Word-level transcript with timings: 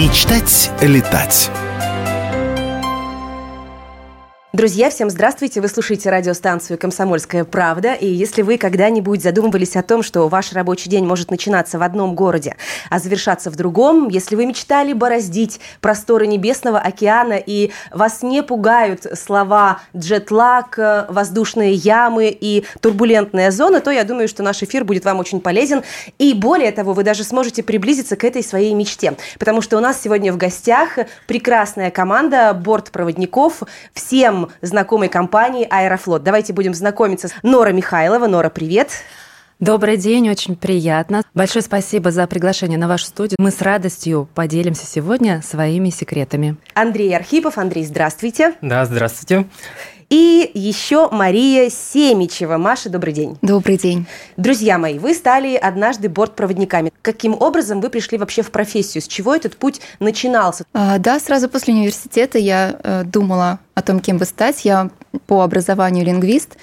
Мечтать 0.00 0.70
летать. 0.80 1.50
Друзья, 4.60 4.90
всем 4.90 5.08
здравствуйте! 5.08 5.62
Вы 5.62 5.68
слушаете 5.68 6.10
радиостанцию 6.10 6.76
«Комсомольская 6.76 7.44
правда». 7.46 7.94
И 7.94 8.06
если 8.06 8.42
вы 8.42 8.58
когда-нибудь 8.58 9.22
задумывались 9.22 9.74
о 9.74 9.82
том, 9.82 10.02
что 10.02 10.28
ваш 10.28 10.52
рабочий 10.52 10.90
день 10.90 11.06
может 11.06 11.30
начинаться 11.30 11.78
в 11.78 11.82
одном 11.82 12.14
городе, 12.14 12.56
а 12.90 12.98
завершаться 12.98 13.50
в 13.50 13.56
другом, 13.56 14.08
если 14.08 14.36
вы 14.36 14.44
мечтали 14.44 14.92
бороздить 14.92 15.60
просторы 15.80 16.26
небесного 16.26 16.78
океана 16.78 17.42
и 17.42 17.70
вас 17.90 18.22
не 18.22 18.42
пугают 18.42 19.06
слова 19.18 19.80
«джетлаг», 19.96 20.76
«воздушные 21.08 21.72
ямы» 21.72 22.28
и 22.28 22.66
«турбулентная 22.82 23.52
зона», 23.52 23.80
то 23.80 23.90
я 23.90 24.04
думаю, 24.04 24.28
что 24.28 24.42
наш 24.42 24.62
эфир 24.62 24.84
будет 24.84 25.06
вам 25.06 25.20
очень 25.20 25.40
полезен. 25.40 25.84
И 26.18 26.34
более 26.34 26.72
того, 26.72 26.92
вы 26.92 27.02
даже 27.02 27.24
сможете 27.24 27.62
приблизиться 27.62 28.14
к 28.14 28.24
этой 28.24 28.42
своей 28.42 28.74
мечте. 28.74 29.16
Потому 29.38 29.62
что 29.62 29.78
у 29.78 29.80
нас 29.80 30.02
сегодня 30.02 30.34
в 30.34 30.36
гостях 30.36 30.98
прекрасная 31.26 31.90
команда 31.90 32.52
бортпроводников. 32.52 33.62
Всем 33.94 34.49
знакомой 34.60 35.08
компании 35.08 35.66
«Аэрофлот». 35.70 36.22
Давайте 36.22 36.52
будем 36.52 36.74
знакомиться 36.74 37.28
с 37.28 37.34
Нора 37.42 37.72
Михайлова. 37.72 38.26
Нора, 38.26 38.50
привет! 38.50 38.90
Добрый 39.60 39.98
день, 39.98 40.30
очень 40.30 40.56
приятно. 40.56 41.22
Большое 41.34 41.62
спасибо 41.62 42.10
за 42.10 42.26
приглашение 42.26 42.78
на 42.78 42.88
вашу 42.88 43.04
студию. 43.04 43.36
Мы 43.38 43.50
с 43.50 43.60
радостью 43.60 44.26
поделимся 44.34 44.86
сегодня 44.86 45.42
своими 45.42 45.90
секретами. 45.90 46.56
Андрей 46.72 47.14
Архипов. 47.14 47.58
Андрей, 47.58 47.84
здравствуйте. 47.84 48.54
Да, 48.62 48.86
здравствуйте. 48.86 49.46
И 50.10 50.50
еще 50.54 51.08
Мария 51.08 51.70
Семичева. 51.70 52.56
Маша, 52.56 52.90
добрый 52.90 53.12
день. 53.12 53.38
Добрый 53.42 53.78
день. 53.78 54.06
Друзья 54.36 54.76
мои, 54.76 54.98
вы 54.98 55.14
стали 55.14 55.54
однажды 55.54 56.08
бортпроводниками. 56.08 56.92
Каким 57.00 57.34
образом 57.40 57.80
вы 57.80 57.90
пришли 57.90 58.18
вообще 58.18 58.42
в 58.42 58.50
профессию? 58.50 59.02
С 59.02 59.06
чего 59.06 59.36
этот 59.36 59.56
путь 59.56 59.80
начинался? 60.00 60.64
А, 60.74 60.98
да, 60.98 61.20
сразу 61.20 61.48
после 61.48 61.74
университета 61.74 62.38
я 62.38 62.80
э, 62.82 63.04
думала 63.04 63.60
о 63.74 63.82
том, 63.82 64.00
кем 64.00 64.18
бы 64.18 64.24
стать. 64.24 64.64
Я 64.64 64.90
по 65.28 65.42
образованию 65.42 66.04
лингвист. 66.04 66.56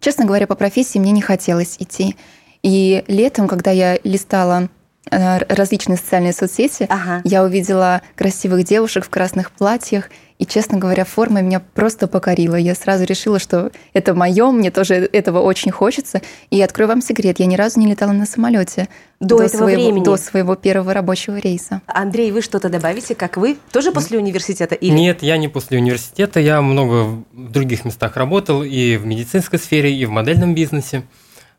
Честно 0.00 0.24
говоря, 0.24 0.46
по 0.46 0.54
профессии 0.54 0.98
мне 0.98 1.12
не 1.12 1.20
хотелось 1.20 1.76
идти. 1.78 2.16
И 2.62 3.04
летом, 3.06 3.48
когда 3.48 3.70
я 3.70 3.98
листала 4.02 4.70
э, 5.10 5.38
различные 5.54 5.98
социальные 5.98 6.32
соцсети, 6.32 6.86
ага. 6.88 7.20
я 7.24 7.44
увидела 7.44 8.00
красивых 8.16 8.64
девушек 8.64 9.04
в 9.04 9.10
красных 9.10 9.50
платьях, 9.50 10.08
и, 10.38 10.46
честно 10.46 10.78
говоря, 10.78 11.04
форма 11.04 11.42
меня 11.42 11.60
просто 11.60 12.08
покорила. 12.08 12.56
Я 12.56 12.74
сразу 12.74 13.04
решила, 13.04 13.38
что 13.38 13.70
это 13.92 14.14
мое, 14.14 14.50
мне 14.50 14.70
тоже 14.70 15.08
этого 15.12 15.40
очень 15.40 15.70
хочется. 15.70 16.22
И 16.50 16.60
открою 16.60 16.88
вам 16.88 17.02
секрет, 17.02 17.38
я 17.38 17.46
ни 17.46 17.54
разу 17.54 17.78
не 17.78 17.86
летала 17.86 18.12
на 18.12 18.26
самолете 18.26 18.88
до, 19.20 19.38
до 19.38 19.44
этого 19.44 19.58
своего, 19.62 19.82
времени. 19.82 20.04
До 20.04 20.16
своего 20.16 20.56
первого 20.56 20.92
рабочего 20.92 21.36
рейса. 21.36 21.82
Андрей, 21.86 22.32
вы 22.32 22.42
что-то 22.42 22.68
добавите, 22.68 23.14
как 23.14 23.36
вы? 23.36 23.56
Тоже 23.70 23.92
после 23.92 24.18
университета? 24.18 24.74
Или... 24.74 24.92
Нет, 24.92 25.22
я 25.22 25.36
не 25.36 25.48
после 25.48 25.78
университета. 25.78 26.40
Я 26.40 26.60
много 26.62 27.04
в 27.32 27.50
других 27.52 27.84
местах 27.84 28.16
работал 28.16 28.64
и 28.64 28.96
в 28.96 29.06
медицинской 29.06 29.58
сфере, 29.60 29.94
и 29.94 30.04
в 30.04 30.10
модельном 30.10 30.54
бизнесе. 30.54 31.04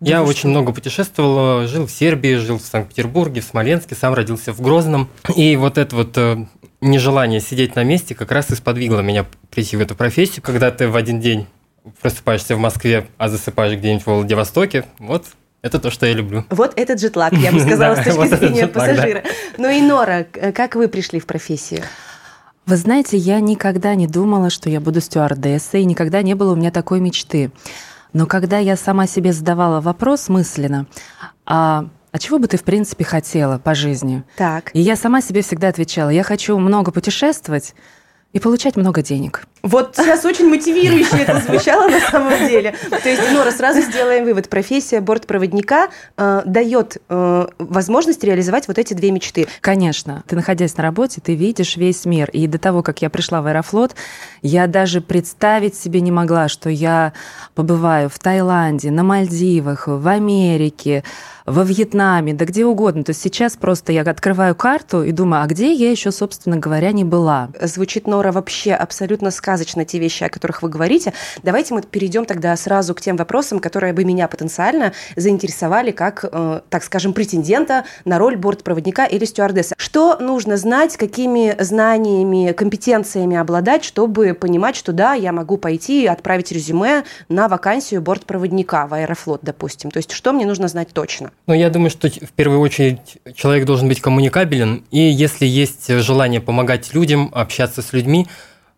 Я 0.05 0.23
очень 0.23 0.39
что? 0.39 0.47
много 0.49 0.71
путешествовал, 0.71 1.67
жил 1.67 1.87
в 1.87 1.91
Сербии, 1.91 2.35
жил 2.35 2.59
в 2.59 2.61
Санкт-Петербурге, 2.61 3.41
в 3.41 3.45
Смоленске, 3.45 3.95
сам 3.95 4.13
родился 4.13 4.53
в 4.53 4.61
Грозном. 4.61 5.09
И 5.35 5.55
вот 5.55 5.77
это 5.77 5.95
вот 5.95 6.17
э, 6.17 6.45
нежелание 6.81 7.39
сидеть 7.41 7.75
на 7.75 7.83
месте 7.83 8.15
как 8.15 8.31
раз 8.31 8.51
и 8.51 8.55
сподвигло 8.55 9.01
меня 9.01 9.25
прийти 9.49 9.77
в 9.77 9.81
эту 9.81 9.95
профессию. 9.95 10.43
Когда 10.43 10.71
ты 10.71 10.87
в 10.87 10.95
один 10.95 11.19
день 11.19 11.47
просыпаешься 12.01 12.55
в 12.55 12.59
Москве, 12.59 13.07
а 13.17 13.29
засыпаешь 13.29 13.77
где-нибудь 13.77 14.03
в 14.03 14.07
Владивостоке, 14.07 14.85
вот 14.99 15.25
это 15.61 15.79
то, 15.79 15.89
что 15.89 16.05
я 16.05 16.13
люблю. 16.13 16.45
Вот 16.49 16.73
этот 16.75 16.99
джетлаг, 16.99 17.33
я 17.33 17.51
бы 17.51 17.59
сказала, 17.61 17.95
с 17.95 18.03
точки 18.03 18.35
зрения 18.35 18.67
пассажира. 18.67 19.23
Ну 19.57 19.69
и 19.69 19.81
Нора, 19.81 20.23
как 20.23 20.75
вы 20.75 20.87
пришли 20.87 21.19
в 21.19 21.25
профессию? 21.25 21.81
Вы 22.67 22.77
знаете, 22.77 23.17
я 23.17 23.39
никогда 23.39 23.93
не 23.95 24.07
думала, 24.07 24.49
что 24.49 24.69
я 24.69 24.79
буду 24.79 25.01
стюардессой, 25.01 25.81
и 25.81 25.85
никогда 25.85 26.23
не 26.23 26.33
было 26.33 26.53
у 26.53 26.55
меня 26.55 26.71
такой 26.71 26.99
мечты. 26.99 27.51
Но 28.15 28.27
когда 28.27 28.59
я 28.59 28.77
сама 28.77 29.07
себе 29.07 29.33
задавала 29.33 29.81
вопрос 29.81 30.29
мысленно, 30.29 30.87
а 31.45 31.89
а 32.13 32.17
чего 32.17 32.39
бы 32.39 32.47
ты, 32.47 32.55
в 32.55 32.63
принципе, 32.63 33.03
хотела 33.03 33.57
по 33.57 33.75
жизни? 33.75 34.23
Так. 34.37 34.71
И 34.73 34.79
я 34.79 34.95
сама 34.95 35.19
себе 35.19 35.41
всегда 35.41 35.67
отвечала, 35.67 36.07
я 36.07 36.23
хочу 36.23 36.57
много 36.57 36.93
путешествовать 36.93 37.75
и 38.31 38.39
получать 38.39 38.77
много 38.77 39.01
денег. 39.01 39.43
Вот 39.65 39.95
сейчас 39.97 40.23
очень 40.25 40.47
мотивирующе 40.47 41.17
это 41.23 41.39
звучало 41.39 41.89
на 41.89 41.99
самом 41.99 42.37
деле. 42.47 42.75
То 42.89 43.09
есть, 43.09 43.31
Нора, 43.31 43.51
сразу 43.51 43.81
сделаем 43.81 44.23
вывод. 44.23 44.47
Профессия 44.47 45.01
бортпроводника 45.01 45.89
э, 46.17 46.43
дает 46.45 46.97
э, 47.09 47.47
возможность 47.57 48.23
реализовать 48.23 48.67
вот 48.67 48.77
эти 48.77 48.93
две 48.93 49.09
мечты. 49.09 49.47
Конечно. 49.61 50.23
Ты, 50.27 50.35
находясь 50.35 50.77
на 50.77 50.83
работе, 50.83 51.19
ты 51.19 51.33
видишь 51.33 51.77
весь 51.77 52.05
мир. 52.05 52.29
И 52.29 52.45
до 52.45 52.59
того, 52.59 52.83
как 52.83 53.01
я 53.01 53.09
пришла 53.09 53.41
в 53.41 53.47
Аэрофлот, 53.47 53.95
я 54.43 54.67
даже 54.67 55.01
представить 55.01 55.75
себе 55.75 55.99
не 56.01 56.11
могла, 56.11 56.47
что 56.47 56.69
я 56.69 57.13
побываю 57.55 58.09
в 58.09 58.19
Таиланде, 58.19 58.91
на 58.91 59.01
Мальдивах, 59.03 59.87
в 59.87 60.07
Америке, 60.07 61.03
во 61.47 61.63
Вьетнаме, 61.63 62.33
да 62.33 62.45
где 62.45 62.65
угодно. 62.65 63.03
То 63.03 63.11
есть 63.11 63.21
сейчас 63.21 63.55
просто 63.55 63.91
я 63.91 64.01
открываю 64.01 64.53
карту 64.55 65.03
и 65.03 65.11
думаю, 65.11 65.43
а 65.43 65.47
где 65.47 65.73
я 65.73 65.89
еще, 65.89 66.11
собственно 66.11 66.57
говоря, 66.57 66.91
не 66.91 67.03
была. 67.03 67.49
Звучит, 67.61 68.07
Нора, 68.07 68.31
вообще 68.31 68.73
абсолютно 68.73 69.31
сказочно 69.31 69.54
сказочно 69.55 69.85
те 69.85 69.99
вещи, 69.99 70.23
о 70.25 70.29
которых 70.29 70.61
вы 70.63 70.69
говорите. 70.69 71.13
Давайте 71.41 71.73
мы 71.73 71.81
перейдем 71.81 72.25
тогда 72.25 72.55
сразу 72.57 72.93
к 72.93 72.99
тем 72.99 73.15
вопросам, 73.15 73.59
которые 73.59 73.93
бы 73.93 74.03
меня 74.03 74.27
потенциально 74.27 74.91
заинтересовали 75.15 75.91
как, 75.91 76.25
э, 76.29 76.59
так 76.69 76.83
скажем, 76.83 77.13
претендента 77.13 77.85
на 78.03 78.19
роль 78.19 78.35
бортпроводника 78.35 79.05
или 79.05 79.23
стюардесса. 79.23 79.75
Что 79.77 80.17
нужно 80.19 80.57
знать, 80.57 80.97
какими 80.97 81.55
знаниями, 81.57 82.51
компетенциями 82.51 83.37
обладать, 83.37 83.85
чтобы 83.85 84.33
понимать, 84.33 84.75
что 84.75 84.91
да, 84.91 85.13
я 85.13 85.31
могу 85.31 85.55
пойти 85.55 86.03
и 86.03 86.07
отправить 86.07 86.51
резюме 86.51 87.05
на 87.29 87.47
вакансию 87.47 88.01
бортпроводника 88.01 88.87
в 88.87 88.93
Аэрофлот, 88.93 89.39
допустим. 89.41 89.89
То 89.89 89.97
есть 89.97 90.11
что 90.11 90.33
мне 90.33 90.45
нужно 90.45 90.67
знать 90.67 90.89
точно? 90.91 91.31
Ну, 91.47 91.53
я 91.53 91.69
думаю, 91.69 91.89
что 91.89 92.09
в 92.09 92.33
первую 92.35 92.59
очередь 92.59 93.19
человек 93.35 93.65
должен 93.65 93.87
быть 93.87 94.01
коммуникабелен, 94.01 94.83
и 94.91 94.99
если 94.99 95.45
есть 95.45 95.87
желание 95.87 96.41
помогать 96.41 96.93
людям, 96.93 97.31
общаться 97.33 97.81
с 97.81 97.93
людьми, 97.93 98.27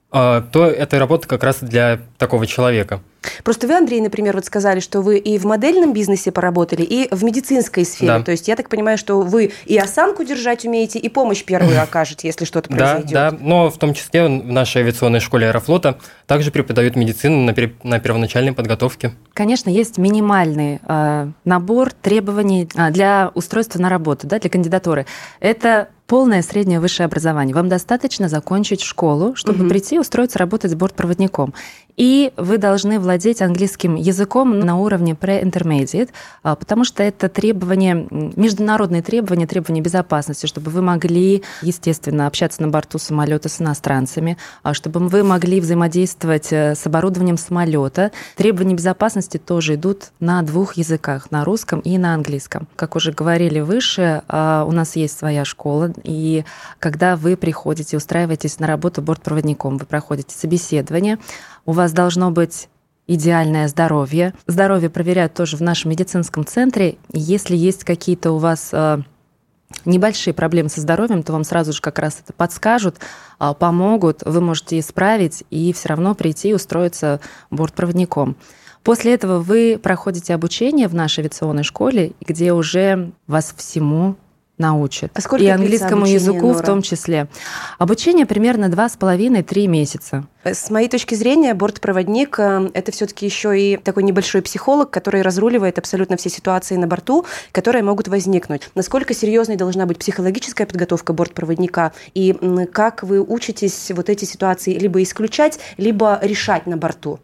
то 0.10 0.66
эта 0.66 1.00
работа 1.00 1.28
как 1.28 1.44
раз 1.44 1.60
для 1.62 2.00
такого 2.18 2.48
человека. 2.48 3.02
Просто 3.44 3.68
вы, 3.68 3.76
Андрей, 3.76 4.02
например, 4.02 4.36
вот 4.36 4.46
сказали, 4.46 4.80
что 4.80 5.02
вы 5.02 5.18
и 5.18 5.38
в 5.38 5.46
модельном 5.46 5.94
бизнесе 5.94 6.32
поработали, 6.32 6.84
и 6.84 7.08
в 7.14 7.24
медицинской 7.24 7.86
сфере. 7.86 8.20
Да. 8.20 8.24
То 8.24 8.32
есть 8.32 8.48
я 8.48 8.56
так 8.56 8.70
понимаю, 8.70 8.98
что 8.98 9.22
вы 9.22 9.52
и 9.66 9.78
осанку 9.78 10.24
держать 10.24 10.66
умеете, 10.66 11.00
и 11.00 11.10
помощь 11.10 11.44
первую 11.44 11.82
окажете, 11.82 12.28
если 12.28 12.46
что-то 12.46 12.70
произойдет. 12.70 13.12
Да, 13.12 13.32
да. 13.32 13.38
Но 13.40 13.70
в 13.70 13.78
том 13.78 13.94
числе 13.94 14.26
в 14.26 14.30
нашей 14.30 14.82
авиационной 14.82 15.20
школе 15.20 15.48
Аэрофлота 15.48 16.00
также 16.26 16.52
преподают 16.52 16.96
медицину 16.96 17.44
на, 17.44 17.54
пер... 17.54 17.74
на 17.84 18.00
первоначальной 18.00 18.54
подготовке. 18.54 19.14
Конечно, 19.34 19.70
есть 19.70 19.98
минимальный 19.98 20.80
э, 20.88 21.28
набор 21.46 21.92
требований 21.94 22.70
а, 22.76 22.92
для 22.92 23.32
устройства 23.34 23.80
на 23.80 23.90
работу, 23.90 24.28
да, 24.28 24.40
для 24.40 24.50
кандидатуры. 24.50 25.06
Это 25.40 25.90
полное 26.08 26.42
среднее 26.42 26.80
высшее 26.80 27.06
образование. 27.06 27.54
Вам 27.54 27.70
достаточно 27.70 28.30
закончить 28.30 28.82
школу, 28.82 29.36
чтобы 29.36 29.62
угу. 29.64 29.70
прийти 29.70 29.96
и 29.96 30.00
устроиться 30.00 30.40
работать 30.40 30.72
с 30.72 30.76
бортпроводником. 30.76 31.54
И 31.98 32.32
вы 32.38 32.60
должны 32.60 33.00
владеть 33.00 33.42
английским 33.42 33.96
языком 33.96 34.60
на 34.60 34.78
уровне 34.78 35.14
pre-intermediate, 35.14 36.10
а, 36.44 36.56
потому 36.56 36.86
что 36.86 37.02
это 37.02 37.28
требования, 37.28 38.08
международные 38.12 39.02
требования, 39.02 39.48
требования 39.48 39.82
безопасности, 39.82 40.46
чтобы 40.46 40.70
вы 40.70 40.84
могли, 40.84 41.44
естественно, 41.64 42.28
общаться 42.28 42.62
на 42.62 42.68
борту 42.68 43.00
самолета 43.00 43.50
с 43.50 43.60
иностранцами, 43.60 44.38
а, 44.62 44.76
чтобы 44.76 45.00
вы 45.08 45.24
могли 45.24 45.60
взаимодействовать 45.60 46.54
э, 46.54 46.76
с 46.76 46.86
оборудованием 46.86 47.38
самолета. 47.38 48.12
Требования 48.36 48.76
безопасности 48.76 49.38
тоже 49.38 49.74
идут 49.74 50.12
на 50.20 50.44
двух 50.44 50.78
языках, 50.78 51.32
на 51.32 51.44
русском 51.44 51.80
и 51.80 51.98
на 51.98 52.14
английском. 52.14 52.68
Как 52.76 52.96
уже 52.96 53.12
говорили 53.12 53.60
выше, 53.60 54.22
а, 54.28 54.66
у 54.68 54.72
нас 54.72 54.96
есть 54.96 55.18
своя 55.18 55.46
школа, 55.46 55.92
и 56.04 56.46
когда 56.78 57.16
вы 57.16 57.36
приходите, 57.38 57.98
устраиваетесь 57.98 58.60
на 58.60 58.68
работу 58.68 59.02
бортпроводником, 59.02 59.80
вы 59.80 59.88
проходите 59.88 60.36
собеседование, 60.36 61.18
у 61.68 61.74
вас 61.74 61.92
должно 61.92 62.32
быть 62.32 62.70
идеальное 63.06 63.68
здоровье. 63.68 64.34
Здоровье 64.48 64.90
проверяют 64.90 65.36
тоже 65.36 65.58
в 65.58 65.62
нашем 65.62 65.92
медицинском 65.92 66.46
центре. 66.46 66.98
Если 67.12 67.56
есть 67.56 67.84
какие-то 67.84 68.32
у 68.32 68.38
вас 68.38 68.70
э, 68.72 69.00
небольшие 69.86 70.34
проблемы 70.34 70.70
со 70.70 70.82
здоровьем, 70.82 71.24
то 71.24 71.34
вам 71.34 71.44
сразу 71.44 71.74
же 71.74 71.82
как 71.82 72.00
раз 72.00 72.22
это 72.24 72.34
подскажут, 72.34 72.98
э, 73.40 73.54
помогут, 73.60 74.24
вы 74.26 74.42
можете 74.42 74.80
исправить 74.80 75.44
и 75.52 75.72
все 75.74 75.90
равно 75.90 76.16
прийти 76.16 76.50
и 76.50 76.54
устроиться 76.54 77.20
бортпроводником. 77.52 78.36
После 78.84 79.14
этого 79.14 79.40
вы 79.40 79.78
проходите 79.82 80.34
обучение 80.34 80.88
в 80.88 80.96
нашей 80.96 81.20
авиационной 81.20 81.64
школе, 81.64 82.14
где 82.22 82.54
уже 82.54 83.12
вас 83.28 83.54
всему 83.58 84.16
научит. 84.58 85.12
А 85.14 85.22
сколько 85.22 85.46
и 85.46 85.48
английскому 85.48 86.06
языку 86.06 86.48
Нора? 86.48 86.60
в 86.60 86.66
том 86.66 86.82
числе. 86.82 87.28
Обучение 87.78 88.26
примерно 88.26 88.70
два 88.70 88.90
с 88.90 88.98
половиной-три 88.98 89.68
месяца. 89.68 90.26
С 90.44 90.70
моей 90.70 90.88
точки 90.88 91.14
зрения, 91.16 91.54
бортпроводник 91.54 92.40
э,– 92.40 92.70
это 92.74 92.92
все-таки 92.92 93.26
еще 93.26 93.60
и 93.60 93.78
такой 93.78 94.04
небольшой 94.04 94.42
психолог, 94.42 94.90
который 94.90 95.22
разруливает 95.22 95.78
абсолютно 95.78 96.18
все 96.18 96.30
ситуации 96.30 96.76
на 96.76 96.88
борту, 96.88 97.26
которые 97.52 97.84
могут 97.84 98.08
возникнуть. 98.08 98.70
Насколько 98.74 99.14
серьезной 99.14 99.58
должна 99.58 99.86
быть 99.86 100.00
психологическая 100.00 100.66
подготовка 100.66 101.14
бортпроводника 101.14 101.94
и 102.14 102.34
как 102.72 103.04
вы 103.04 103.22
учитесь 103.22 103.92
вот 103.94 104.10
эти 104.10 104.26
ситуации 104.26 104.78
либо 104.78 105.04
исключать, 105.04 105.60
либо 105.78 106.20
решать 106.22 106.66
на 106.66 106.78
борту? 106.78 107.20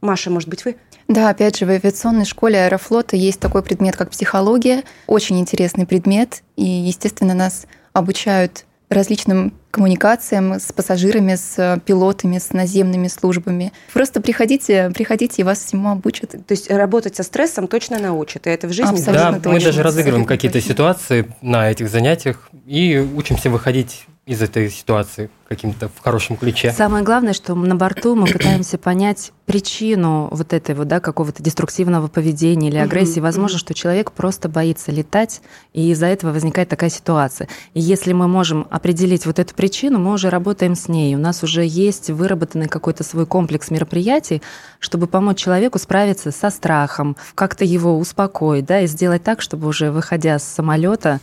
Маша, 0.00 0.30
может 0.30 0.48
быть, 0.48 0.64
вы? 0.64 0.76
Да, 1.08 1.28
опять 1.28 1.56
же, 1.58 1.66
в 1.66 1.70
авиационной 1.70 2.24
школе 2.24 2.64
аэрофлота 2.64 3.16
есть 3.16 3.40
такой 3.40 3.62
предмет, 3.62 3.96
как 3.96 4.10
психология. 4.10 4.82
Очень 5.06 5.38
интересный 5.38 5.86
предмет. 5.86 6.42
И, 6.56 6.64
естественно, 6.64 7.34
нас 7.34 7.66
обучают 7.92 8.64
различным 8.88 9.52
коммуникациям 9.70 10.54
с 10.54 10.72
пассажирами, 10.72 11.34
с 11.34 11.80
пилотами, 11.84 12.38
с 12.38 12.52
наземными 12.52 13.08
службами. 13.08 13.72
Просто 13.92 14.20
приходите, 14.20 14.90
приходите, 14.94 15.42
и 15.42 15.44
вас 15.44 15.58
всему 15.58 15.90
обучат. 15.90 16.30
То 16.30 16.52
есть 16.52 16.70
работать 16.70 17.16
со 17.16 17.22
стрессом 17.22 17.66
точно 17.66 17.98
научат, 17.98 18.46
и 18.46 18.50
это 18.50 18.68
в 18.68 18.72
жизни 18.72 18.98
Абсолютно 18.98 19.32
Да, 19.32 19.36
точно, 19.38 19.50
мы 19.52 19.60
даже 19.60 19.82
разыгрываем 19.82 20.24
какие-то 20.24 20.60
ситуации 20.60 21.26
на 21.42 21.70
этих 21.70 21.90
занятиях 21.90 22.48
и 22.64 22.98
учимся 22.98 23.50
выходить 23.50 24.06
из 24.26 24.42
этой 24.42 24.68
ситуации 24.70 25.30
каким-то 25.48 25.88
в 25.88 26.02
хорошем 26.02 26.36
ключе. 26.36 26.72
Самое 26.72 27.04
главное, 27.04 27.32
что 27.32 27.54
на 27.54 27.76
борту 27.76 28.16
мы 28.16 28.26
пытаемся 28.26 28.76
понять 28.76 29.30
причину 29.44 30.26
вот 30.32 30.52
этой 30.52 30.74
вот, 30.74 30.88
да, 30.88 30.98
какого-то 30.98 31.44
деструктивного 31.44 32.08
поведения 32.08 32.68
или 32.68 32.76
агрессии. 32.76 33.20
Возможно, 33.20 33.56
что 33.56 33.72
человек 33.72 34.10
просто 34.10 34.48
боится 34.48 34.90
летать, 34.90 35.42
и 35.72 35.92
из-за 35.92 36.06
этого 36.06 36.32
возникает 36.32 36.68
такая 36.68 36.90
ситуация. 36.90 37.48
И 37.72 37.80
если 37.80 38.12
мы 38.12 38.26
можем 38.26 38.66
определить 38.68 39.26
вот 39.26 39.38
эту 39.38 39.54
причину, 39.54 40.00
мы 40.00 40.12
уже 40.12 40.28
работаем 40.28 40.74
с 40.74 40.88
ней. 40.88 41.14
У 41.14 41.18
нас 41.18 41.44
уже 41.44 41.64
есть 41.64 42.10
выработанный 42.10 42.66
какой-то 42.66 43.04
свой 43.04 43.26
комплекс 43.26 43.70
мероприятий, 43.70 44.42
чтобы 44.80 45.06
помочь 45.06 45.38
человеку 45.38 45.78
справиться 45.78 46.32
со 46.32 46.50
страхом, 46.50 47.16
как-то 47.36 47.64
его 47.64 47.96
успокоить, 47.96 48.66
да, 48.66 48.80
и 48.80 48.88
сделать 48.88 49.22
так, 49.22 49.40
чтобы 49.40 49.68
уже 49.68 49.92
выходя 49.92 50.40
с 50.40 50.42
самолета, 50.42 51.20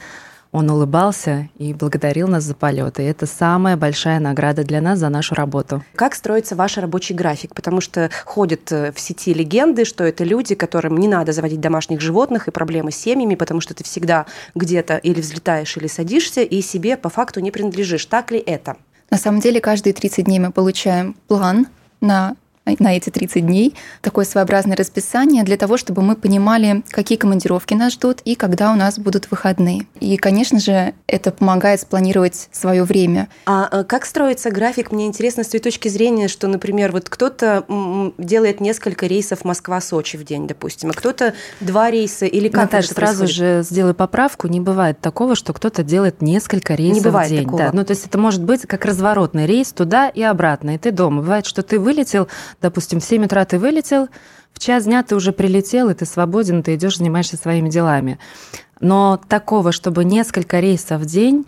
он 0.54 0.70
улыбался 0.70 1.50
и 1.58 1.74
благодарил 1.74 2.28
нас 2.28 2.44
за 2.44 2.54
полет. 2.54 3.00
И 3.00 3.04
это 3.04 3.26
самая 3.26 3.76
большая 3.76 4.20
награда 4.20 4.64
для 4.64 4.80
нас 4.82 5.00
за 5.00 5.10
нашу 5.10 5.36
работу. 5.36 5.84
Как 5.96 6.14
строится 6.16 6.56
ваш 6.56 6.78
рабочий 6.78 7.16
график? 7.16 7.56
Потому 7.56 7.82
что 7.82 8.10
ходят 8.24 8.72
э, 8.72 8.92
в 8.92 9.00
сети 9.00 9.34
легенды, 9.34 9.84
что 9.84 10.04
это 10.04 10.24
люди, 10.24 10.54
которым 10.54 10.98
не 10.98 11.08
надо 11.08 11.32
заводить 11.32 11.60
домашних 11.60 12.00
животных 12.02 12.48
и 12.48 12.52
проблемы 12.52 12.92
с 12.92 12.96
семьями, 12.96 13.34
потому 13.34 13.62
что 13.62 13.74
ты 13.74 13.84
всегда 13.84 14.28
где-то 14.54 14.98
или 14.98 15.20
взлетаешь, 15.20 15.76
или 15.76 15.88
садишься, 15.88 16.44
и 16.44 16.62
себе 16.62 16.98
по 16.98 17.10
факту 17.10 17.40
не 17.40 17.50
принадлежишь. 17.50 18.06
Так 18.06 18.32
ли 18.32 18.38
это? 18.38 18.78
На 19.10 19.18
самом 19.18 19.40
деле, 19.40 19.60
каждые 19.60 19.94
30 19.94 20.26
дней 20.26 20.40
мы 20.40 20.52
получаем 20.52 21.16
план 21.28 21.68
на 22.00 22.36
на 22.66 22.96
эти 22.96 23.10
30 23.10 23.46
дней 23.46 23.76
такое 24.02 24.26
своеобразное 24.26 24.76
расписание 24.76 25.44
для 25.44 25.58
того, 25.58 25.78
чтобы 25.78 26.02
мы 26.02 26.16
понимали, 26.16 26.84
какие 26.90 27.18
командировки 27.18 27.74
нас 27.74 27.94
ждут 27.94 28.22
и 28.24 28.36
когда 28.36 28.72
у 28.72 28.76
нас 28.76 28.98
будут 28.98 29.30
выходные. 29.32 29.86
И, 30.00 30.18
конечно 30.18 30.60
же, 30.60 30.94
это 31.08 31.32
помогает 31.32 31.82
спланировать 31.82 32.48
свое 32.52 32.84
время. 32.84 33.28
А 33.46 33.68
э, 33.72 33.84
как 33.84 34.06
строится 34.06 34.50
график? 34.50 34.92
Мне 34.92 35.08
интересно 35.08 35.44
с 35.44 35.48
той 35.48 35.60
точки 35.60 35.90
зрения, 35.90 36.28
что, 36.28 36.48
например, 36.48 36.92
вот 36.92 37.10
кто-то 37.10 37.66
делает 38.18 38.62
несколько 38.62 39.08
рейсов 39.08 39.44
Москва-Сочи 39.44 40.18
в 40.18 40.24
день, 40.24 40.48
допустим, 40.48 40.90
а 40.90 40.94
кто-то 40.94 41.34
два 41.60 41.92
рейса 41.92 42.26
или 42.26 42.48
как 42.48 42.72
Наташа, 42.72 42.86
это 42.88 42.96
сразу 42.96 43.20
происходит? 43.20 43.36
же 43.36 43.64
сделаю 43.64 43.96
поправку. 43.96 44.48
Не 44.48 44.62
бывает 44.62 45.00
такого, 45.00 45.36
что 45.36 45.54
кто-то 45.54 45.84
делает 45.84 46.22
несколько 46.22 46.76
рейсов 46.76 47.04
бывает 47.04 47.28
в 47.28 47.32
день. 47.32 47.44
такого. 47.44 47.64
Да. 47.64 47.72
Ну, 47.74 47.84
то 47.84 47.92
есть 47.92 48.06
это 48.06 48.18
может 48.18 48.44
быть 48.44 48.62
как 48.62 48.86
разворотный 48.86 49.46
рейс 49.46 49.72
туда 49.74 50.10
и 50.10 50.22
обратно, 50.22 50.76
и 50.76 50.78
ты 50.78 50.92
дома. 50.92 51.22
Бывает, 51.22 51.46
что 51.46 51.64
ты 51.64 51.80
вылетел, 51.80 52.28
допустим, 52.62 53.00
в 53.00 53.04
7 53.04 53.26
утра 53.26 53.46
ты 53.46 53.60
вылетел, 53.60 54.08
в 54.54 54.60
час 54.60 54.86
дня 54.86 55.04
ты 55.04 55.16
уже 55.16 55.32
прилетел, 55.32 55.90
и 55.90 55.94
ты 55.94 56.06
свободен, 56.06 56.64
ты 56.64 56.76
идешь, 56.76 56.98
занимаешься 56.98 57.38
своими 57.38 57.70
делами. 57.70 58.20
Но 58.80 59.20
такого, 59.28 59.72
чтобы 59.72 60.04
несколько 60.04 60.60
рейсов 60.60 61.02
в 61.02 61.06
день, 61.06 61.46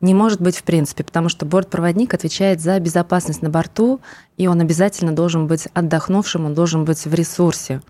не 0.00 0.12
может 0.12 0.40
быть 0.40 0.56
в 0.56 0.64
принципе, 0.64 1.02
потому 1.04 1.28
что 1.28 1.46
бортпроводник 1.46 2.12
отвечает 2.12 2.60
за 2.60 2.78
безопасность 2.78 3.42
на 3.42 3.48
борту, 3.48 4.00
и 4.36 4.46
он 4.46 4.60
обязательно 4.60 5.12
должен 5.12 5.46
быть 5.46 5.68
отдохнувшим, 5.72 6.44
он 6.44 6.54
должен 6.54 6.84
быть 6.84 7.04
в 7.04 7.14
ресурсе. 7.14 7.80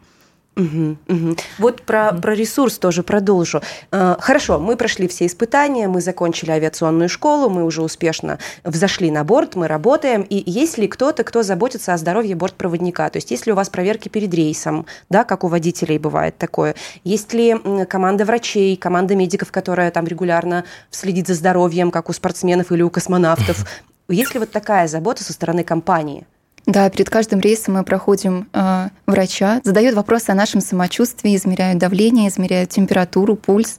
Мгм, 0.57 0.99
мгм. 1.09 1.37
Вот 1.59 1.83
про, 1.83 2.13
про 2.13 2.35
ресурс 2.35 2.79
тоже 2.79 3.03
продолжу. 3.03 3.61
Э, 3.91 4.17
Хорошо, 4.21 4.61
мы 4.61 4.77
прошли 4.77 5.09
все 5.09 5.27
испытания, 5.27 5.89
мы 5.89 6.01
закончили 6.01 6.53
авиационную 6.53 7.09
школу, 7.09 7.51
мы 7.51 7.65
уже 7.65 7.83
успешно 7.83 8.39
взошли 8.63 9.11
на 9.11 9.25
борт, 9.25 9.57
мы 9.57 9.67
работаем. 9.67 10.23
И 10.23 10.43
есть 10.49 10.79
ли 10.79 10.87
кто-то, 10.87 11.25
кто 11.25 11.43
заботится 11.43 11.93
о 11.93 11.99
здоровье 11.99 12.37
бортпроводника? 12.37 13.11
То 13.11 13.17
есть 13.17 13.33
есть 13.33 13.47
ли 13.47 13.53
у 13.53 13.57
вас 13.57 13.69
проверки 13.69 14.09
перед 14.09 14.33
рейсом, 14.33 14.87
да, 15.11 15.25
как 15.25 15.43
у 15.43 15.49
водителей 15.49 15.99
бывает 15.99 16.39
такое? 16.39 16.77
Есть 17.03 17.33
ли 17.35 17.57
команда 17.89 18.25
врачей, 18.25 18.77
команда 18.77 19.17
медиков, 19.17 19.51
которая 19.51 19.91
там 19.91 20.07
регулярно 20.07 20.65
следит 20.91 21.27
за 21.27 21.35
здоровьем, 21.35 21.91
как 21.91 22.09
у 22.09 22.13
спортсменов 22.13 22.71
или 22.71 22.83
у 22.83 22.91
космонавтов? 22.91 23.67
Есть 24.09 24.35
ли 24.35 24.41
вот 24.41 24.53
такая 24.53 24.87
забота 24.87 25.25
со 25.25 25.33
стороны 25.33 25.65
компании? 25.65 26.27
Да, 26.67 26.89
перед 26.89 27.11
каждым 27.11 27.41
рейсом 27.41 27.75
мы 27.75 27.85
проходим 27.85 28.49
э, 28.53 28.89
врача, 29.07 29.61
задают 29.65 29.95
вопросы 29.95 30.31
о 30.31 30.35
нашем 30.35 30.61
самочувствии, 30.61 31.37
измеряют 31.37 31.79
давление, 31.79 32.29
измеряют 32.29 32.71
температуру, 32.71 33.37
пульс, 33.37 33.79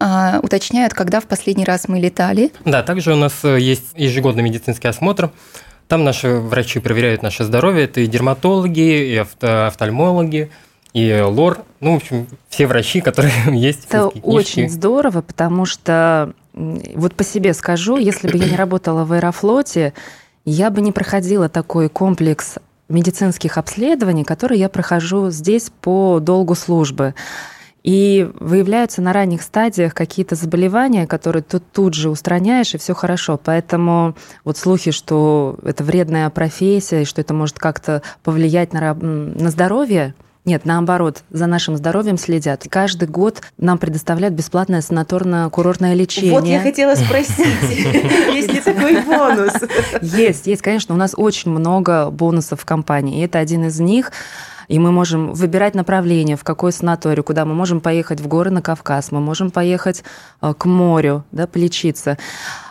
э, 0.00 0.40
уточняют, 0.42 0.94
когда 0.94 1.20
в 1.20 1.26
последний 1.26 1.64
раз 1.64 1.86
мы 1.86 2.00
летали. 2.00 2.50
Да, 2.64 2.82
также 2.82 3.12
у 3.12 3.16
нас 3.16 3.32
э, 3.44 3.60
есть 3.60 3.92
ежегодный 3.94 4.42
медицинский 4.42 4.88
осмотр. 4.88 5.30
Там 5.86 6.02
наши 6.02 6.36
врачи 6.36 6.78
проверяют 6.78 7.22
наше 7.22 7.44
здоровье. 7.44 7.84
Это 7.84 8.00
и 8.00 8.06
дерматологи, 8.06 8.80
и 8.80 9.16
авто- 9.16 9.66
офтальмологи, 9.66 10.50
и 10.94 11.20
лор. 11.20 11.58
Ну, 11.80 11.92
в 11.92 11.96
общем, 11.96 12.26
все 12.48 12.66
врачи, 12.66 13.02
которые 13.02 13.32
есть. 13.52 13.84
Это 13.88 14.06
очень 14.06 14.70
здорово, 14.70 15.20
потому 15.20 15.66
что 15.66 16.32
вот 16.54 17.14
по 17.14 17.24
себе 17.24 17.52
скажу, 17.52 17.98
если 17.98 18.28
бы 18.28 18.38
я 18.38 18.48
не 18.48 18.56
работала 18.56 19.04
в 19.04 19.12
Аэрофлоте, 19.12 19.92
я 20.44 20.70
бы 20.70 20.80
не 20.80 20.92
проходила 20.92 21.48
такой 21.48 21.88
комплекс 21.88 22.56
медицинских 22.88 23.56
обследований, 23.58 24.24
который 24.24 24.58
я 24.58 24.68
прохожу 24.68 25.30
здесь 25.30 25.70
по 25.80 26.20
долгу 26.20 26.54
службы. 26.54 27.14
И 27.82 28.30
выявляются 28.40 29.02
на 29.02 29.12
ранних 29.12 29.42
стадиях 29.42 29.92
какие-то 29.92 30.36
заболевания, 30.36 31.06
которые 31.06 31.42
ты 31.42 31.60
тут 31.60 31.92
же 31.92 32.08
устраняешь, 32.08 32.74
и 32.74 32.78
все 32.78 32.94
хорошо. 32.94 33.38
Поэтому 33.42 34.14
вот 34.42 34.56
слухи, 34.56 34.90
что 34.90 35.58
это 35.62 35.84
вредная 35.84 36.30
профессия, 36.30 37.02
и 37.02 37.04
что 37.04 37.20
это 37.20 37.34
может 37.34 37.58
как-то 37.58 38.00
повлиять 38.22 38.72
на, 38.72 38.94
на 38.94 39.50
здоровье, 39.50 40.14
нет, 40.44 40.66
наоборот, 40.66 41.22
за 41.30 41.46
нашим 41.46 41.76
здоровьем 41.76 42.18
следят. 42.18 42.66
Каждый 42.68 43.08
год 43.08 43.40
нам 43.56 43.78
предоставляют 43.78 44.34
бесплатное 44.34 44.82
санаторно-курортное 44.82 45.94
лечение. 45.94 46.32
Вот 46.32 46.44
я 46.44 46.60
хотела 46.60 46.94
спросить, 46.96 47.38
есть 48.34 48.52
ли 48.52 48.60
такой 48.60 49.00
бонус? 49.00 49.54
Есть, 50.02 50.46
есть, 50.46 50.60
конечно, 50.60 50.94
у 50.94 50.98
нас 50.98 51.14
очень 51.16 51.50
много 51.50 52.10
бонусов 52.10 52.60
в 52.60 52.64
компании, 52.66 53.20
и 53.20 53.24
это 53.24 53.38
один 53.38 53.64
из 53.64 53.80
них. 53.80 54.12
И 54.68 54.78
мы 54.78 54.92
можем 54.92 55.32
выбирать 55.32 55.74
направление, 55.74 56.36
в 56.36 56.44
какой 56.44 56.72
санаторий, 56.72 57.22
куда 57.22 57.44
мы 57.44 57.54
можем 57.54 57.80
поехать 57.80 58.20
в 58.20 58.28
горы 58.28 58.50
на 58.50 58.62
Кавказ, 58.62 59.12
мы 59.12 59.20
можем 59.20 59.50
поехать 59.50 60.04
э, 60.40 60.54
к 60.56 60.64
морю, 60.64 61.24
да, 61.32 61.46
полечиться. 61.46 62.18